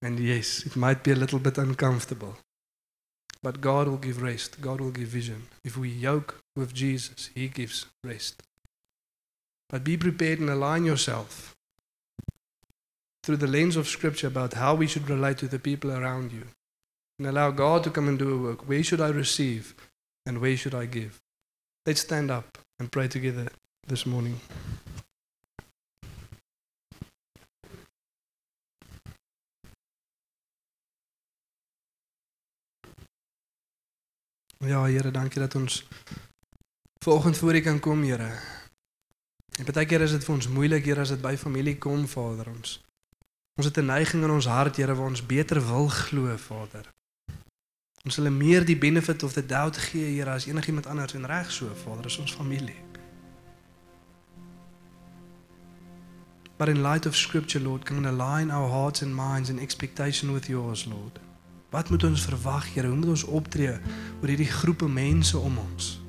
And 0.00 0.18
yes, 0.18 0.64
it 0.64 0.74
might 0.74 1.04
be 1.04 1.10
a 1.10 1.22
little 1.22 1.38
bit 1.38 1.58
uncomfortable. 1.58 2.38
But 3.42 3.60
God 3.60 3.88
will 3.88 3.98
give 3.98 4.22
rest, 4.22 4.62
God 4.62 4.80
will 4.80 4.90
give 4.90 5.08
vision. 5.08 5.48
If 5.62 5.76
we 5.76 5.90
yoke 5.90 6.40
with 6.56 6.72
Jesus, 6.72 7.28
He 7.34 7.48
gives 7.48 7.84
rest. 8.02 8.42
But 9.68 9.84
be 9.84 9.98
prepared 9.98 10.38
and 10.38 10.48
align 10.48 10.86
yourself 10.86 11.54
through 13.22 13.36
the 13.36 13.46
lens 13.46 13.76
of 13.76 13.86
Scripture 13.86 14.28
about 14.28 14.54
how 14.54 14.74
we 14.74 14.86
should 14.86 15.10
relate 15.10 15.36
to 15.38 15.48
the 15.48 15.58
people 15.58 15.92
around 15.92 16.32
you. 16.32 16.44
And 17.18 17.28
allow 17.28 17.50
God 17.50 17.84
to 17.84 17.90
come 17.90 18.08
and 18.08 18.18
do 18.18 18.32
a 18.32 18.38
work. 18.38 18.66
Where 18.66 18.82
should 18.82 19.02
I 19.02 19.08
receive 19.08 19.74
and 20.26 20.38
where 20.38 20.56
should 20.56 20.74
I 20.74 20.86
give? 20.86 21.20
Let's 21.86 22.00
stand 22.00 22.30
up 22.30 22.58
and 22.78 22.90
pray 22.90 23.08
together 23.08 23.46
this 23.86 24.04
morning. 24.04 24.40
Ja, 34.58 34.84
Here, 34.84 35.10
dankie 35.10 35.40
dat 35.40 35.54
ons 35.54 35.86
vanoggend 36.98 37.38
voor 37.38 37.54
U 37.54 37.60
kan 37.60 37.80
kom, 37.80 38.02
Here. 38.02 38.30
En 39.58 39.64
baie 39.72 39.86
keer 39.86 40.00
is 40.00 40.10
dit 40.10 40.24
vir 40.24 40.34
ons 40.34 40.48
moeilik, 40.48 40.84
Here, 40.84 41.00
as 41.00 41.12
dit 41.14 41.22
by 41.22 41.36
familie 41.36 41.78
kom, 41.78 42.06
Vader, 42.08 42.48
ons. 42.50 42.80
Ons 43.60 43.68
het 43.68 43.78
'n 43.78 43.86
neiging 43.86 44.24
in 44.24 44.30
ons 44.30 44.46
hart, 44.46 44.76
Here, 44.76 44.94
waar 44.94 45.12
ons 45.12 45.26
beter 45.26 45.60
wil 45.66 45.88
glo, 45.88 46.36
Vader. 46.36 46.90
Ons 48.06 48.20
wil 48.22 48.30
meer 48.30 48.62
die 48.62 48.78
benefit 48.78 49.22
of 49.26 49.32
the 49.34 49.42
doubt 49.42 49.76
gee, 49.76 50.14
Here, 50.14 50.30
as 50.30 50.46
enigiemand 50.46 50.86
anders 50.86 51.14
en 51.14 51.26
reg 51.26 51.50
so, 51.50 51.66
Vader, 51.74 52.06
is 52.06 52.18
ons 52.22 52.32
familie. 52.32 52.78
But 56.56 56.68
in 56.68 56.80
light 56.80 57.06
of 57.06 57.16
scripture, 57.16 57.60
Lord, 57.60 57.84
can 57.84 58.02
we 58.02 58.08
align 58.08 58.50
our 58.50 58.68
hearts 58.68 59.02
and 59.02 59.14
minds 59.14 59.48
in 59.48 59.58
expectation 59.58 60.32
with 60.32 60.46
yours, 60.46 60.86
Lord? 60.86 61.18
Wat 61.70 61.90
moet 61.90 62.04
ons 62.04 62.24
verwag, 62.24 62.74
Here? 62.74 62.86
Hoe 62.86 62.96
moet 62.96 63.08
ons 63.08 63.24
optree 63.24 63.74
oor 64.22 64.30
hierdie 64.30 64.50
groepe 64.54 64.88
mense 64.88 65.38
om 65.38 65.58
ons? 65.58 66.00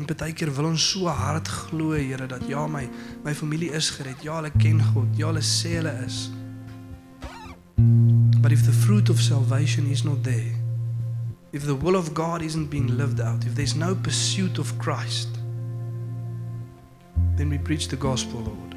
En 0.00 0.08
baie 0.08 0.32
keer 0.32 0.50
wil 0.56 0.72
ons 0.72 0.90
so 0.90 1.06
hard 1.06 1.48
glo, 1.68 1.92
Here, 1.92 2.26
dat 2.26 2.48
ja, 2.48 2.64
my 2.66 2.88
my 3.22 3.34
familie 3.34 3.76
is 3.76 3.92
gered. 3.92 4.24
Ja, 4.24 4.40
hulle 4.40 4.56
ken 4.56 4.80
God. 4.94 5.12
Ja, 5.20 5.28
hulle 5.28 5.44
sê 5.44 5.76
hulle 5.76 6.00
is. 6.06 6.30
But 8.52 8.58
if 8.58 8.66
the 8.66 8.86
fruit 8.86 9.08
of 9.08 9.18
salvation 9.18 9.90
is 9.90 10.04
not 10.04 10.22
there, 10.22 10.52
if 11.52 11.64
the 11.64 11.74
will 11.74 11.96
of 11.96 12.12
God 12.12 12.42
isn't 12.42 12.66
being 12.66 12.98
lived 12.98 13.18
out, 13.18 13.46
if 13.46 13.54
there's 13.54 13.74
no 13.74 13.94
pursuit 13.94 14.58
of 14.58 14.78
Christ, 14.78 15.38
then 17.36 17.48
we 17.48 17.56
preach 17.56 17.88
the 17.88 17.96
gospel, 17.96 18.40
Lord. 18.40 18.74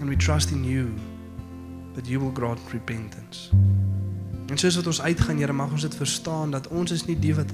And 0.00 0.08
we 0.08 0.16
trust 0.16 0.50
in 0.50 0.64
you 0.64 0.92
that 1.94 2.06
you 2.06 2.18
will 2.18 2.32
grant 2.32 2.58
repentance. 2.72 3.50
En 4.50 4.58
soos 4.58 4.74
wat 4.74 4.86
ons 4.86 5.00
uitgaan, 5.00 5.38
Here, 5.38 5.52
mag 5.52 5.70
ons 5.70 5.86
dit 5.86 5.94
verstaan 5.94 6.50
dat 6.50 6.66
ons 6.68 6.90
is 6.90 7.06
nie 7.06 7.18
die 7.18 7.34
wat 7.34 7.52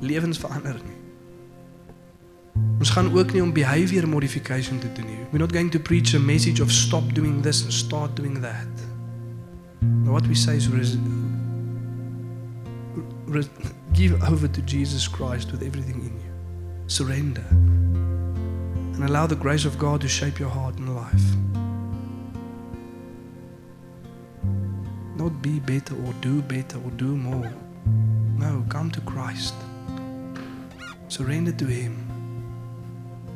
lewens 0.00 0.40
verander 0.40 0.80
nie. 0.86 0.96
Ons 2.78 2.94
gaan 2.96 3.12
ook 3.12 3.32
nie 3.32 3.42
om 3.42 3.52
behavior 3.52 4.08
modification 4.08 4.78
te 4.78 4.88
doen 4.92 5.06
nie. 5.06 5.20
We're 5.30 5.44
not 5.44 5.52
going 5.52 5.70
to 5.70 5.78
preach 5.78 6.14
a 6.14 6.18
message 6.18 6.62
of 6.62 6.72
stop 6.72 7.12
doing 7.12 7.42
this 7.42 7.62
and 7.62 7.72
start 7.72 8.16
doing 8.16 8.40
that. 8.40 8.91
What 9.82 10.26
we 10.26 10.34
say 10.34 10.56
is 10.56 10.68
res- 10.68 10.96
res- 13.26 13.50
give 13.92 14.22
over 14.22 14.46
to 14.46 14.62
Jesus 14.62 15.08
Christ 15.08 15.50
with 15.50 15.62
everything 15.62 16.00
in 16.00 16.20
you. 16.20 16.32
Surrender. 16.86 17.44
And 17.50 19.04
allow 19.04 19.26
the 19.26 19.36
grace 19.36 19.64
of 19.64 19.78
God 19.78 20.00
to 20.02 20.08
shape 20.08 20.38
your 20.38 20.50
heart 20.50 20.76
and 20.78 20.94
life. 20.94 21.24
Not 25.16 25.42
be 25.42 25.58
better 25.60 25.94
or 25.94 26.12
do 26.20 26.42
better 26.42 26.78
or 26.78 26.90
do 26.92 27.16
more. 27.16 27.52
No, 28.38 28.64
come 28.68 28.90
to 28.92 29.00
Christ. 29.02 29.54
Surrender 31.08 31.52
to 31.52 31.66
Him. 31.66 31.96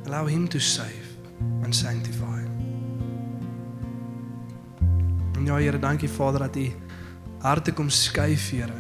Allow 0.07 0.27
Him 0.27 0.47
to 0.49 0.61
save 0.61 1.17
and 1.63 1.75
sanctify. 1.75 2.46
Ja, 5.47 5.57
Here, 5.57 5.79
dankie 5.79 6.09
Vader 6.11 6.39
dat 6.39 6.57
U 6.57 6.73
harte 7.39 7.73
kom 7.73 7.89
skuif, 7.91 8.51
Here. 8.51 8.73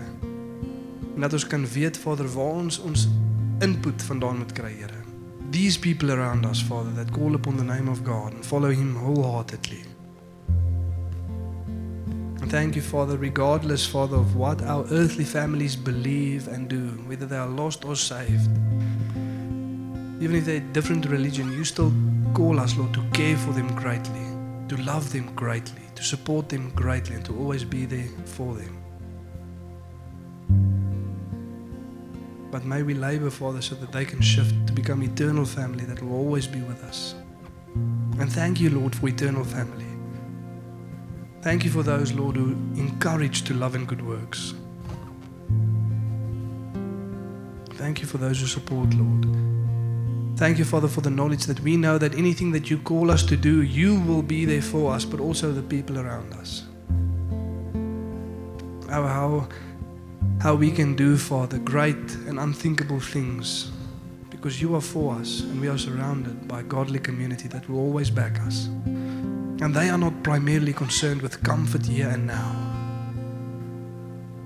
En 1.14 1.20
dat 1.20 1.33
ons 1.33 1.46
kan 1.46 1.66
weet, 1.66 1.98
Vader, 1.98 2.29
waar 2.33 2.44
ons 2.62 2.79
ons 2.79 3.09
input 3.59 4.02
vandaan 4.02 4.38
moet 4.38 4.52
kry, 4.52 4.72
Here. 4.72 5.02
These 5.50 5.79
people 5.79 6.11
around 6.11 6.46
us, 6.46 6.62
Father, 6.62 6.94
that 6.94 7.11
call 7.11 7.35
upon 7.35 7.57
the 7.57 7.64
name 7.64 7.88
of 7.88 8.02
God 8.02 8.35
and 8.35 8.46
follow 8.46 8.70
Him 8.70 8.96
wholeheartedly. 8.96 9.85
And 12.40 12.50
thank 12.50 12.74
you, 12.74 12.83
Father, 12.83 13.16
regardless, 13.16 13.87
Father, 13.87 14.16
of 14.16 14.37
what 14.37 14.62
our 14.62 14.85
earthly 14.90 15.24
families 15.24 15.76
believe 15.76 16.48
and 16.48 16.68
do, 16.68 16.83
whether 17.07 17.26
they 17.26 17.38
are 17.38 17.48
lost 17.48 17.85
or 17.85 17.96
saved. 17.96 18.50
Even 20.20 20.37
if 20.37 20.44
they're 20.44 20.72
different 20.72 21.07
religion, 21.07 21.52
you 21.52 21.64
still 21.64 21.92
call 22.35 22.59
us, 22.61 22.76
Lord, 22.76 22.92
to 22.94 23.02
care 23.12 23.37
for 23.37 23.52
them 23.52 23.68
greatly, 23.74 24.26
to 24.68 24.76
love 24.79 25.12
them 25.12 25.35
greatly, 25.35 25.83
to 25.94 26.02
support 26.02 26.48
them 26.48 26.70
greatly, 26.70 27.16
and 27.16 27.24
to 27.24 27.37
always 27.38 27.64
be 27.64 27.87
there 27.87 28.09
for 28.24 28.55
them. 28.55 28.83
But 32.50 32.64
may 32.64 32.83
we 32.83 32.94
labor, 32.94 33.31
Father, 33.31 33.61
so 33.61 33.74
that 33.76 33.92
they 33.92 34.05
can 34.05 34.20
shift 34.20 34.66
to 34.66 34.72
become 34.72 35.02
eternal 35.02 35.44
family 35.44 35.85
that 35.85 36.02
will 36.02 36.14
always 36.14 36.46
be 36.46 36.61
with 36.61 36.83
us. 36.85 37.14
And 38.18 38.33
thank 38.33 38.61
you, 38.61 38.70
Lord, 38.70 38.94
for 38.94 39.09
eternal 39.09 39.44
family. 39.44 39.85
Thank 41.42 41.64
you 41.64 41.70
for 41.70 41.83
those, 41.83 42.12
Lord, 42.12 42.37
who 42.37 42.52
encourage 42.76 43.42
to 43.42 43.55
love 43.55 43.74
and 43.74 43.87
good 43.87 44.05
works. 44.05 44.55
Thank 47.74 48.00
you 48.00 48.07
for 48.07 48.18
those 48.18 48.40
who 48.40 48.46
support, 48.46 48.94
Lord. 48.94 49.26
Thank 50.37 50.59
you, 50.59 50.66
Father, 50.66 50.87
for 50.87 51.01
the 51.01 51.09
knowledge 51.09 51.46
that 51.46 51.61
we 51.61 51.79
know 51.79 51.96
that 51.96 52.14
anything 52.14 52.53
that 52.53 52.68
you 52.68 52.77
call 52.77 53.11
us 53.11 53.22
to 53.22 53.38
do, 53.38 53.62
you 53.62 53.99
will 54.01 54.20
be 54.20 54.44
there 54.44 54.61
for 54.61 54.92
us, 54.92 55.03
but 55.03 55.18
also 55.18 55.51
the 55.51 55.62
people 55.62 55.99
around 55.99 56.35
us. 56.35 56.64
How, 58.90 59.05
how, 59.05 59.49
how 60.38 60.55
we 60.55 60.70
can 60.70 60.94
do, 60.94 61.16
Father, 61.16 61.59
great 61.59 61.96
and 62.27 62.38
unthinkable 62.38 63.01
things 63.01 63.72
because 64.29 64.61
you 64.61 64.75
are 64.75 64.83
for 64.83 65.14
us 65.14 65.40
and 65.40 65.59
we 65.59 65.68
are 65.68 65.79
surrounded 65.79 66.46
by 66.46 66.61
a 66.61 66.64
godly 66.64 66.99
community 66.99 67.49
that 67.49 67.66
will 67.66 67.79
always 67.79 68.11
back 68.11 68.38
us. 68.40 68.66
And 68.66 69.75
they 69.75 69.88
are 69.88 69.96
not 69.96 70.22
primarily 70.22 70.75
concerned 70.75 71.22
with 71.22 71.42
comfort 71.42 71.87
here 71.87 72.11
and 72.11 72.27
now. 72.27 72.55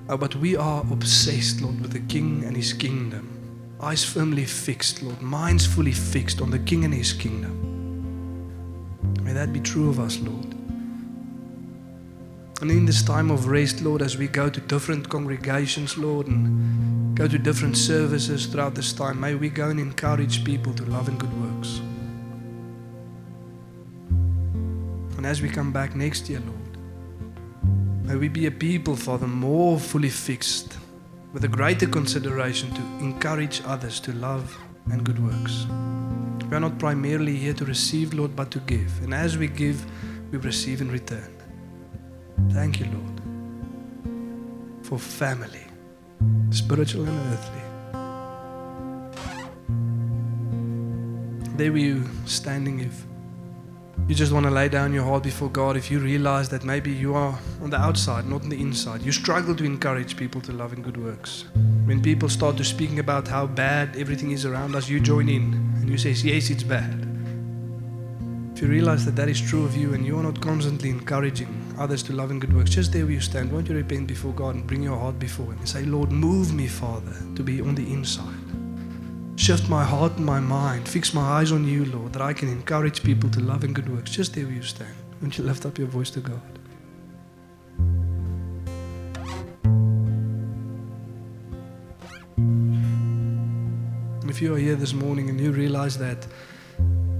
Oh, 0.08 0.16
but 0.16 0.36
we 0.36 0.54
are 0.54 0.84
obsessed, 0.92 1.60
Lord, 1.60 1.80
with 1.80 1.90
the 1.90 2.00
King 2.00 2.44
and 2.44 2.56
His 2.56 2.72
kingdom. 2.72 3.39
Eyes 3.82 4.04
firmly 4.04 4.44
fixed, 4.44 5.02
Lord, 5.02 5.20
minds 5.22 5.66
fully 5.66 5.92
fixed 5.92 6.40
on 6.40 6.50
the 6.50 6.58
King 6.58 6.84
and 6.84 6.92
His 6.92 7.12
kingdom. 7.12 7.54
May 9.22 9.32
that 9.32 9.52
be 9.52 9.60
true 9.60 9.88
of 9.88 9.98
us, 9.98 10.18
Lord. 10.18 10.54
And 12.60 12.70
in 12.70 12.84
this 12.84 13.02
time 13.02 13.30
of 13.30 13.46
rest, 13.46 13.80
Lord, 13.80 14.02
as 14.02 14.18
we 14.18 14.28
go 14.28 14.50
to 14.50 14.60
different 14.60 15.08
congregations, 15.08 15.96
Lord, 15.96 16.26
and 16.26 17.16
go 17.16 17.26
to 17.26 17.38
different 17.38 17.76
services 17.76 18.46
throughout 18.46 18.74
this 18.74 18.92
time, 18.92 19.18
may 19.18 19.34
we 19.34 19.48
go 19.48 19.70
and 19.70 19.80
encourage 19.80 20.44
people 20.44 20.74
to 20.74 20.84
love 20.84 21.08
and 21.08 21.18
good 21.18 21.32
works. 21.42 21.80
And 25.16 25.24
as 25.24 25.40
we 25.40 25.48
come 25.48 25.72
back 25.72 25.96
next 25.96 26.28
year, 26.28 26.40
Lord, 26.40 26.60
May 28.10 28.16
we 28.16 28.26
be 28.26 28.46
a 28.46 28.50
people, 28.50 28.96
Father, 28.96 29.28
more 29.28 29.78
fully 29.78 30.08
fixed, 30.08 30.76
with 31.32 31.44
a 31.44 31.48
greater 31.48 31.86
consideration 31.86 32.70
to 32.74 32.80
encourage 33.04 33.62
others 33.64 34.00
to 34.00 34.12
love 34.12 34.56
and 34.90 35.04
good 35.04 35.18
works. 35.24 35.66
We 36.50 36.56
are 36.56 36.60
not 36.60 36.78
primarily 36.78 37.36
here 37.36 37.54
to 37.54 37.64
receive, 37.64 38.12
Lord, 38.12 38.34
but 38.34 38.50
to 38.50 38.58
give. 38.60 39.02
And 39.04 39.14
as 39.14 39.38
we 39.38 39.46
give, 39.46 39.84
we 40.32 40.38
receive 40.38 40.80
in 40.80 40.90
return. 40.90 41.36
Thank 42.50 42.80
you, 42.80 42.86
Lord, 42.86 43.20
for 44.82 44.98
family, 44.98 45.66
spiritual 46.50 47.06
and 47.06 47.18
earthly. 47.32 47.62
There 51.56 51.70
were 51.70 51.78
you 51.78 52.04
standing 52.24 52.80
if 52.80 53.04
you 54.10 54.16
just 54.16 54.32
want 54.32 54.44
to 54.44 54.50
lay 54.50 54.68
down 54.68 54.92
your 54.92 55.04
heart 55.04 55.22
before 55.22 55.48
God, 55.48 55.76
if 55.76 55.88
you 55.88 56.00
realize 56.00 56.48
that 56.48 56.64
maybe 56.64 56.90
you 56.90 57.14
are 57.14 57.38
on 57.62 57.70
the 57.70 57.76
outside, 57.76 58.26
not 58.26 58.42
on 58.42 58.48
the 58.48 58.60
inside, 58.60 59.02
you 59.02 59.12
struggle 59.12 59.54
to 59.54 59.62
encourage 59.62 60.16
people 60.16 60.40
to 60.40 60.52
love 60.52 60.72
and 60.72 60.82
good 60.82 60.96
works. 60.96 61.44
When 61.84 62.02
people 62.02 62.28
start 62.28 62.56
to 62.56 62.64
speaking 62.64 62.98
about 62.98 63.28
how 63.28 63.46
bad 63.46 63.96
everything 63.96 64.32
is 64.32 64.44
around 64.44 64.74
us, 64.74 64.88
you 64.88 64.98
join 64.98 65.28
in 65.28 65.52
and 65.76 65.88
you 65.88 65.96
say, 65.96 66.10
yes, 66.10 66.50
it's 66.50 66.64
bad. 66.64 67.06
If 68.56 68.62
you 68.62 68.66
realize 68.68 69.04
that 69.04 69.14
that 69.14 69.28
is 69.28 69.40
true 69.40 69.64
of 69.64 69.76
you 69.76 69.94
and 69.94 70.04
you 70.04 70.18
are 70.18 70.24
not 70.24 70.40
constantly 70.40 70.90
encouraging 70.90 71.72
others 71.78 72.02
to 72.02 72.12
love 72.12 72.32
and 72.32 72.40
good 72.40 72.52
works, 72.52 72.70
just 72.70 72.92
there 72.92 73.04
where 73.04 73.14
you 73.14 73.20
stand, 73.20 73.52
won't 73.52 73.68
you 73.68 73.76
repent 73.76 74.08
before 74.08 74.32
God 74.32 74.56
and 74.56 74.66
bring 74.66 74.82
your 74.82 74.98
heart 74.98 75.20
before 75.20 75.46
Him 75.46 75.58
and 75.58 75.68
say, 75.68 75.84
Lord, 75.84 76.10
move 76.10 76.52
me, 76.52 76.66
Father, 76.66 77.14
to 77.36 77.44
be 77.44 77.60
on 77.60 77.76
the 77.76 77.92
inside. 77.92 78.59
Shift 79.40 79.70
my 79.70 79.82
heart 79.82 80.18
and 80.18 80.26
my 80.26 80.38
mind. 80.38 80.86
Fix 80.86 81.14
my 81.14 81.22
eyes 81.22 81.50
on 81.50 81.66
you, 81.66 81.86
Lord, 81.86 82.12
that 82.12 82.20
I 82.20 82.34
can 82.34 82.50
encourage 82.50 83.02
people 83.02 83.30
to 83.30 83.40
love 83.40 83.64
and 83.64 83.74
good 83.74 83.88
works. 83.88 84.10
Just 84.10 84.34
there 84.34 84.44
where 84.44 84.52
you 84.52 84.62
stand. 84.62 84.94
Won't 85.22 85.38
you 85.38 85.44
lift 85.44 85.64
up 85.64 85.78
your 85.78 85.86
voice 85.86 86.10
to 86.10 86.20
God? 86.20 86.42
If 94.28 94.42
you 94.42 94.54
are 94.54 94.58
here 94.58 94.76
this 94.76 94.92
morning 94.92 95.30
and 95.30 95.40
you 95.40 95.52
realize 95.52 95.96
that 95.96 96.26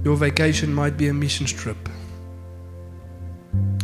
your 0.03 0.15
vacation 0.15 0.71
might 0.71 0.97
be 0.97 1.07
a 1.07 1.13
mission 1.15 1.47
trip, 1.47 1.89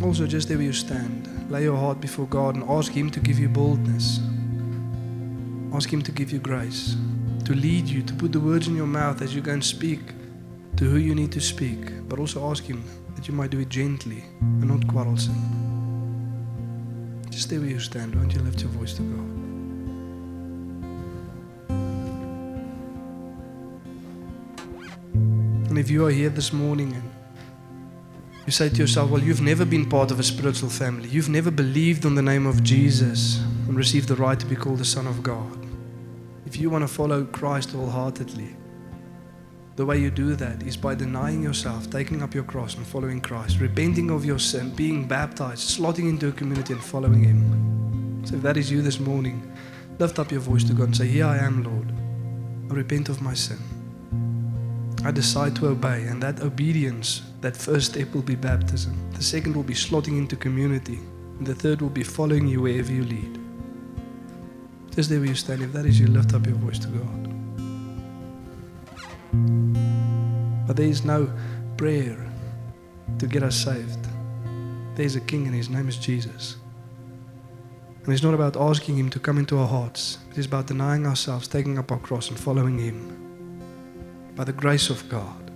also 0.03 0.27
just 0.27 0.47
there 0.47 0.57
where 0.57 0.67
you 0.67 0.73
stand, 0.73 1.49
lay 1.49 1.63
your 1.63 1.75
heart 1.75 1.99
before 1.99 2.27
God 2.27 2.53
and 2.53 2.63
ask 2.69 2.91
Him 2.91 3.09
to 3.09 3.19
give 3.19 3.39
you 3.39 3.49
boldness. 3.49 4.19
Ask 5.73 5.91
Him 5.91 6.03
to 6.03 6.11
give 6.11 6.31
you 6.31 6.37
grace 6.37 6.95
to 7.47 7.55
lead 7.55 7.87
you, 7.87 8.03
to 8.03 8.13
put 8.15 8.33
the 8.33 8.39
words 8.41 8.67
in 8.67 8.75
your 8.75 8.85
mouth 8.85 9.21
as 9.21 9.33
you 9.33 9.39
go 9.39 9.53
and 9.53 9.63
speak 9.63 10.01
to 10.75 10.83
who 10.83 10.97
you 10.97 11.15
need 11.15 11.31
to 11.31 11.39
speak, 11.39 11.79
but 12.09 12.19
also 12.19 12.51
ask 12.51 12.65
Him 12.65 12.83
that 13.15 13.25
you 13.25 13.33
might 13.33 13.51
do 13.51 13.59
it 13.61 13.69
gently 13.69 14.21
and 14.41 14.67
not 14.67 14.85
quarrelsome. 14.85 15.33
Just 17.29 17.43
stay 17.43 17.57
where 17.57 17.69
you 17.69 17.79
stand, 17.79 18.15
won't 18.15 18.33
you 18.33 18.41
lift 18.41 18.59
your 18.59 18.69
voice 18.71 18.95
to 18.95 19.01
God? 19.01 19.19
And 25.69 25.79
if 25.79 25.89
you 25.89 26.05
are 26.05 26.11
here 26.11 26.29
this 26.29 26.51
morning 26.51 26.91
and 26.91 27.09
you 28.45 28.51
say 28.51 28.67
to 28.67 28.75
yourself, 28.75 29.09
Well, 29.09 29.23
you've 29.23 29.39
never 29.39 29.63
been 29.63 29.87
part 29.87 30.11
of 30.11 30.19
a 30.19 30.23
spiritual 30.23 30.69
family, 30.69 31.07
you've 31.07 31.29
never 31.29 31.49
believed 31.49 32.05
on 32.05 32.15
the 32.15 32.21
name 32.21 32.45
of 32.45 32.61
Jesus 32.61 33.39
and 33.69 33.77
received 33.77 34.09
the 34.09 34.17
right 34.17 34.37
to 34.37 34.45
be 34.45 34.57
called 34.57 34.79
the 34.79 34.85
Son 34.85 35.07
of 35.07 35.23
God. 35.23 35.56
If 36.47 36.55
you 36.55 36.69
want 36.69 36.83
to 36.83 36.87
follow 36.87 37.25
Christ 37.25 37.71
wholeheartedly, 37.71 38.55
the 39.75 39.85
way 39.85 39.99
you 39.99 40.09
do 40.09 40.33
that 40.35 40.63
is 40.63 40.77
by 40.77 40.95
denying 40.95 41.43
yourself, 41.43 41.89
taking 41.89 42.23
up 42.23 42.33
your 42.33 42.45
cross 42.45 42.75
and 42.75 42.87
following 42.87 43.19
Christ, 43.19 43.59
repenting 43.59 44.09
of 44.09 44.23
your 44.23 44.39
sin, 44.39 44.73
being 44.73 45.05
baptized, 45.05 45.77
slotting 45.77 46.07
into 46.07 46.29
a 46.29 46.31
community 46.31 46.71
and 46.71 46.81
following 46.81 47.21
Him. 47.21 48.21
So 48.25 48.37
if 48.37 48.43
that 48.43 48.55
is 48.55 48.71
you 48.71 48.81
this 48.81 48.97
morning, 48.97 49.51
lift 49.99 50.19
up 50.19 50.31
your 50.31 50.39
voice 50.39 50.63
to 50.63 50.73
God 50.73 50.85
and 50.85 50.95
say, 50.95 51.07
Here 51.07 51.25
I 51.25 51.37
am, 51.37 51.63
Lord. 51.63 51.91
I 52.71 52.75
repent 52.75 53.09
of 53.09 53.21
my 53.21 53.33
sin. 53.33 53.59
I 55.03 55.11
decide 55.11 55.53
to 55.57 55.67
obey, 55.67 56.03
and 56.03 56.23
that 56.23 56.39
obedience, 56.39 57.23
that 57.41 57.57
first 57.57 57.91
step 57.91 58.13
will 58.13 58.21
be 58.21 58.35
baptism. 58.35 58.95
The 59.11 59.21
second 59.21 59.53
will 59.53 59.63
be 59.63 59.73
slotting 59.73 60.17
into 60.17 60.37
community. 60.37 60.99
And 61.39 61.45
the 61.45 61.55
third 61.55 61.81
will 61.81 61.89
be 61.89 62.03
following 62.03 62.47
you 62.47 62.61
wherever 62.61 62.93
you 62.93 63.03
lead. 63.03 63.36
Just 64.97 65.11
there 65.11 65.19
where 65.19 65.29
you 65.29 65.35
stand, 65.35 65.61
if 65.61 65.73
that 65.73 65.85
is 65.85 65.99
you, 65.99 66.07
lift 66.07 66.33
up 66.33 66.47
your 66.47 66.55
voice 66.55 66.79
to 66.79 66.87
God. 66.87 67.29
But 70.65 70.75
there 70.75 70.87
is 70.87 71.05
no 71.05 71.31
prayer 71.77 72.17
to 73.19 73.27
get 73.27 73.43
us 73.43 73.55
saved. 73.55 74.07
There 74.95 75.05
is 75.05 75.15
a 75.15 75.21
king, 75.21 75.45
and 75.45 75.53
his 75.53 75.69
name 75.69 75.87
is 75.87 75.97
Jesus. 75.97 76.55
And 78.03 78.11
it's 78.11 78.23
not 78.23 78.33
about 78.33 78.57
asking 78.57 78.97
him 78.97 79.11
to 79.11 79.19
come 79.19 79.37
into 79.37 79.59
our 79.59 79.67
hearts, 79.67 80.17
it 80.31 80.39
is 80.39 80.47
about 80.47 80.65
denying 80.65 81.05
ourselves, 81.05 81.47
taking 81.47 81.77
up 81.77 81.91
our 81.91 81.99
cross, 81.99 82.29
and 82.29 82.39
following 82.39 82.79
him 82.79 83.61
by 84.35 84.45
the 84.45 84.51
grace 84.51 84.89
of 84.89 85.07
God. 85.09 85.51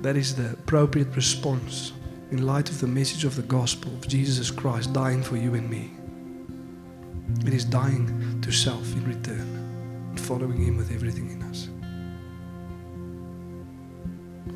That 0.00 0.16
is 0.16 0.34
the 0.34 0.52
appropriate 0.52 1.14
response 1.14 1.92
in 2.30 2.46
light 2.46 2.70
of 2.70 2.80
the 2.80 2.86
message 2.86 3.24
of 3.24 3.36
the 3.36 3.42
gospel 3.42 3.92
of 3.92 4.08
Jesus 4.08 4.50
Christ 4.50 4.94
dying 4.94 5.22
for 5.22 5.36
you 5.36 5.52
and 5.52 5.68
me. 5.68 5.90
It 7.46 7.54
is 7.54 7.64
dying 7.64 8.40
to 8.42 8.50
self 8.52 8.92
in 8.94 9.04
return 9.04 10.08
and 10.10 10.20
following 10.20 10.64
Him 10.64 10.76
with 10.76 10.92
everything 10.92 11.30
in 11.30 11.42
us. 11.42 11.68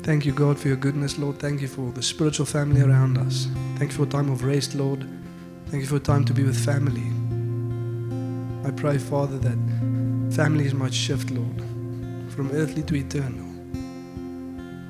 Thank 0.03 0.25
you, 0.25 0.31
God, 0.31 0.57
for 0.57 0.67
your 0.67 0.77
goodness, 0.77 1.19
Lord. 1.19 1.37
Thank 1.39 1.61
you 1.61 1.67
for 1.67 1.91
the 1.91 2.01
spiritual 2.01 2.45
family 2.45 2.81
around 2.81 3.17
us. 3.17 3.47
Thank 3.77 3.91
you 3.91 3.97
for 3.97 4.03
a 4.03 4.07
time 4.07 4.31
of 4.31 4.43
rest, 4.43 4.73
Lord. 4.73 5.07
Thank 5.67 5.81
you 5.81 5.87
for 5.87 5.97
a 5.97 5.99
time 5.99 6.25
to 6.25 6.33
be 6.33 6.43
with 6.43 6.57
family. 6.57 7.07
I 8.67 8.71
pray, 8.71 8.97
Father, 8.97 9.37
that 9.37 9.57
families 10.35 10.73
might 10.73 10.93
shift, 10.93 11.29
Lord, 11.29 11.57
from 12.31 12.51
earthly 12.51 12.83
to 12.83 12.95
eternal. 12.95 13.47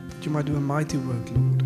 That 0.10 0.26
you 0.26 0.32
might 0.32 0.46
do 0.46 0.56
a 0.56 0.62
mighty 0.62 0.98
work, 0.98 1.30
Lord, 1.32 1.64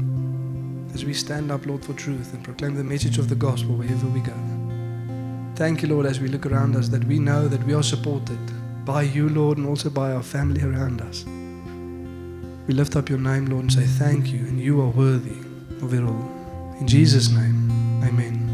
as 0.94 1.06
we 1.06 1.14
stand 1.14 1.52
up, 1.52 1.66
Lord, 1.66 1.86
for 1.86 1.94
truth 1.94 2.34
and 2.34 2.44
proclaim 2.44 2.76
the 2.76 2.84
message 2.84 3.18
of 3.18 3.30
the 3.30 3.36
gospel 3.36 3.76
wherever 3.76 4.08
we 4.08 4.22
go. 4.22 4.55
Thank 5.56 5.82
you, 5.82 5.88
Lord, 5.88 6.06
as 6.06 6.20
we 6.20 6.28
look 6.28 6.46
around 6.46 6.76
us, 6.76 6.90
that 6.90 7.06
we 7.06 7.18
know 7.18 7.48
that 7.48 7.64
we 7.64 7.74
are 7.74 7.82
supported 7.82 8.38
by 8.86 9.04
you, 9.04 9.30
Lord, 9.30 9.58
and 9.58 9.66
also 9.66 9.90
by 9.90 10.12
our 10.12 10.22
family 10.22 10.62
around 10.62 11.00
us. 11.00 11.24
We 12.68 12.74
lift 12.74 12.98
up 12.98 13.08
your 13.08 13.20
name, 13.20 13.46
Lord, 13.46 13.64
and 13.64 13.74
say 13.74 13.86
thank 13.86 14.34
you, 14.34 14.40
and 14.40 14.60
you 14.60 14.82
are 14.82 14.90
worthy 14.90 15.40
of 15.82 15.94
it 15.94 16.04
all. 16.04 16.76
In 16.82 16.88
Jesus' 16.88 17.30
name, 17.30 17.72
amen. 18.04 18.45